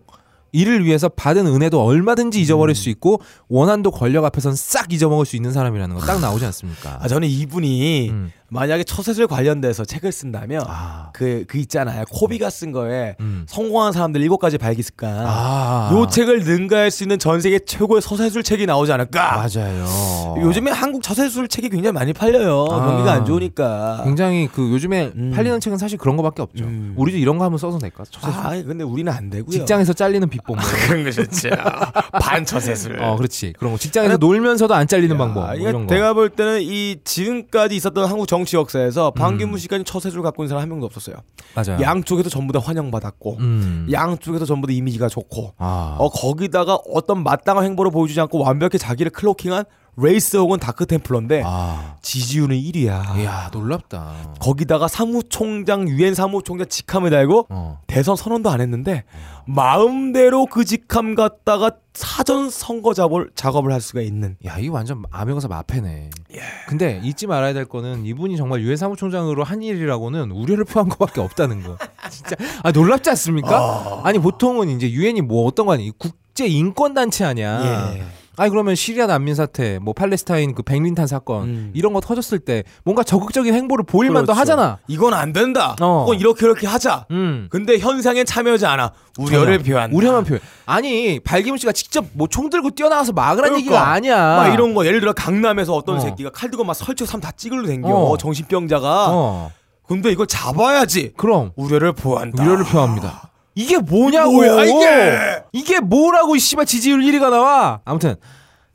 [0.56, 2.76] 이를 위해서 받은 은혜도 얼마든지 잊어버릴 음.
[2.76, 7.00] 수 있고 원한도 권력 앞에선 싹 잊어먹을 수 있는 사람이라는 거 딱 나오지 않습니까?
[7.02, 8.32] 아 저는 이분이 음.
[8.50, 11.10] 만약에 처세술 관련돼서 책을 쓴다면 아.
[11.14, 12.04] 그 그 있잖아요.
[12.10, 13.46] 코비가 쓴 거에 음.
[13.48, 15.26] 성공한 사람들 일곱 가지 발기 습관.
[15.26, 15.90] 아.
[15.94, 19.36] 요 책을 능가할 수 있는 전 세계 최고의 서세술 책이 나오지 않을까.
[19.38, 20.36] 맞아요.
[20.42, 22.66] 요즘에 한국 저세술 책이 굉장히 많이 팔려요.
[22.70, 22.86] 아.
[22.86, 24.02] 경기가 안 좋으니까.
[24.04, 25.32] 굉장히 그 요즘에 음.
[25.36, 26.64] 팔리는 책은 사실 그런 거밖에 없죠.
[26.66, 26.94] 음.
[26.98, 28.04] 우리도 이런 거 한번 써서 될까?
[28.10, 28.46] 처세술.
[28.46, 29.52] 아, 근데 우리는 안 되고요.
[29.52, 30.56] 직장에서 잘리는 비법.
[30.58, 30.66] 뭐.
[30.88, 31.50] 그런 거 좋죠.
[32.22, 33.02] 반처세술.
[33.02, 33.54] 어, 그렇지.
[33.58, 33.78] 그런 거.
[33.78, 35.46] 직장에서 놀면서도 안 잘리는 방법.
[35.46, 35.94] 뭐 이런 거.
[35.94, 39.14] 내가 볼 때는 이 지금까지 있었던 한국 정치 역사에서 음.
[39.14, 41.16] 반기문 씨까지 처세술 갖고 있는 사람 한 명도 없었어요.
[41.56, 41.82] 맞아요.
[41.82, 43.88] 양쪽에서 전부 다 환영받았고, 음.
[43.90, 45.96] 양쪽에서 전부 다 이미지가 좋고, 아.
[46.00, 49.64] 어 거기다가 어떤 마땅한 행보를 보여주지 않고 완벽히 자기를 cloaking한
[49.98, 51.96] Wraith 혹은 Dark Templar인데 아.
[52.02, 53.18] 지지율은 1위야.
[53.18, 54.34] 이야, 놀랍다.
[54.40, 57.80] 거기다가 사무총장 유엔 사무총장 직함을 달고 어.
[57.88, 59.04] 대선 선언도 안 했는데
[59.48, 64.36] 마음대로 그 직함 갖다가 사전 선거 작업을 작업을 할 수가 있는.
[64.46, 66.10] 야, 이거 완전 아메가서 마패네.
[66.34, 66.40] 예.
[66.68, 71.64] 근데 잊지 말아야 될 거는 이분이 정말 유엔 사무총장으로 한 일이라고는 우려를 표한 것밖에 없다는
[71.64, 71.78] 거.
[72.10, 74.02] 진짜 아 놀랍지 않습니까?
[74.04, 77.94] 아니 보통은 이제 유엔이 뭐 어떤 거 아니 국제 인권 단체 아니야.
[77.96, 78.04] 예.
[78.38, 81.72] 아니 그러면 시리아 난민 사태, 뭐 팔레스타인 그 백린탄 사건 음.
[81.74, 84.40] 이런 거 터졌을 때 뭔가 적극적인 행보를 보일 만도 그렇죠.
[84.42, 84.78] 하잖아.
[84.88, 85.76] 이건 안 된다.
[85.82, 86.08] 어.
[86.14, 87.06] 이렇게 이렇게 하자.
[87.12, 87.48] 음.
[87.50, 88.92] 근데 현상에 참여하지 않아.
[89.18, 89.96] 우려를 표한다.
[89.96, 90.42] 우려만 표현.
[90.66, 93.58] 아니 발기문 씨가 직접 뭐 총 들고 뛰어나와서 막으라는 그러니까.
[93.60, 94.36] 얘기가 아니야.
[94.36, 96.00] 막 이런 거 예를 들어 강남에서 어떤 어.
[96.00, 98.18] 새끼가 칼 들고 막 설치고 삼다 찍으려 댕겨 어.
[98.18, 99.52] 정신병자가 어.
[99.88, 103.30] 근데 이걸 잡아야지 그럼 우려를 보한다 우려를 표합니다.
[103.56, 104.34] 이게 뭐냐고.
[104.34, 105.44] 뭐야, 이게?
[105.54, 107.82] 이게 뭐라고 이 씨발 지지율 1위가 나와.
[107.86, 108.16] 아무튼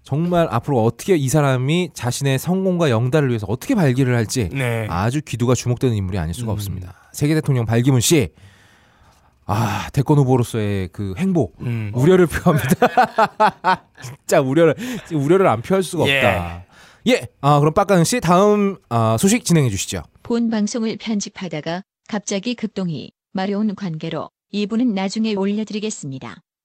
[0.03, 4.87] 정말 앞으로 어떻게 이 사람이 자신의 성공과 영달을 위해서 어떻게 발기를 할지 네.
[4.91, 6.55] 아주 귀두가 주목되는 인물이 아닐 수가 음.
[6.55, 6.95] 없습니다.
[7.13, 8.31] 세계 대통령 발기문 씨.
[9.47, 11.91] 아, 대권 후보로서의 그 행보 음.
[11.95, 13.85] 우려를 표합니다.
[14.01, 14.75] 진짜 우려를
[15.13, 16.17] 우려를 안 표할 수가 예.
[16.17, 16.65] 없다.
[17.09, 17.29] 예.
[17.41, 20.03] 아, 그럼 빡가는 씨 다음 아, 소식 진행해 주시죠.
[20.23, 26.43] 본 방송을 편집하다가 갑자기 급동이 마려운 관계로 이분은 나중에 올려드리겠습니다.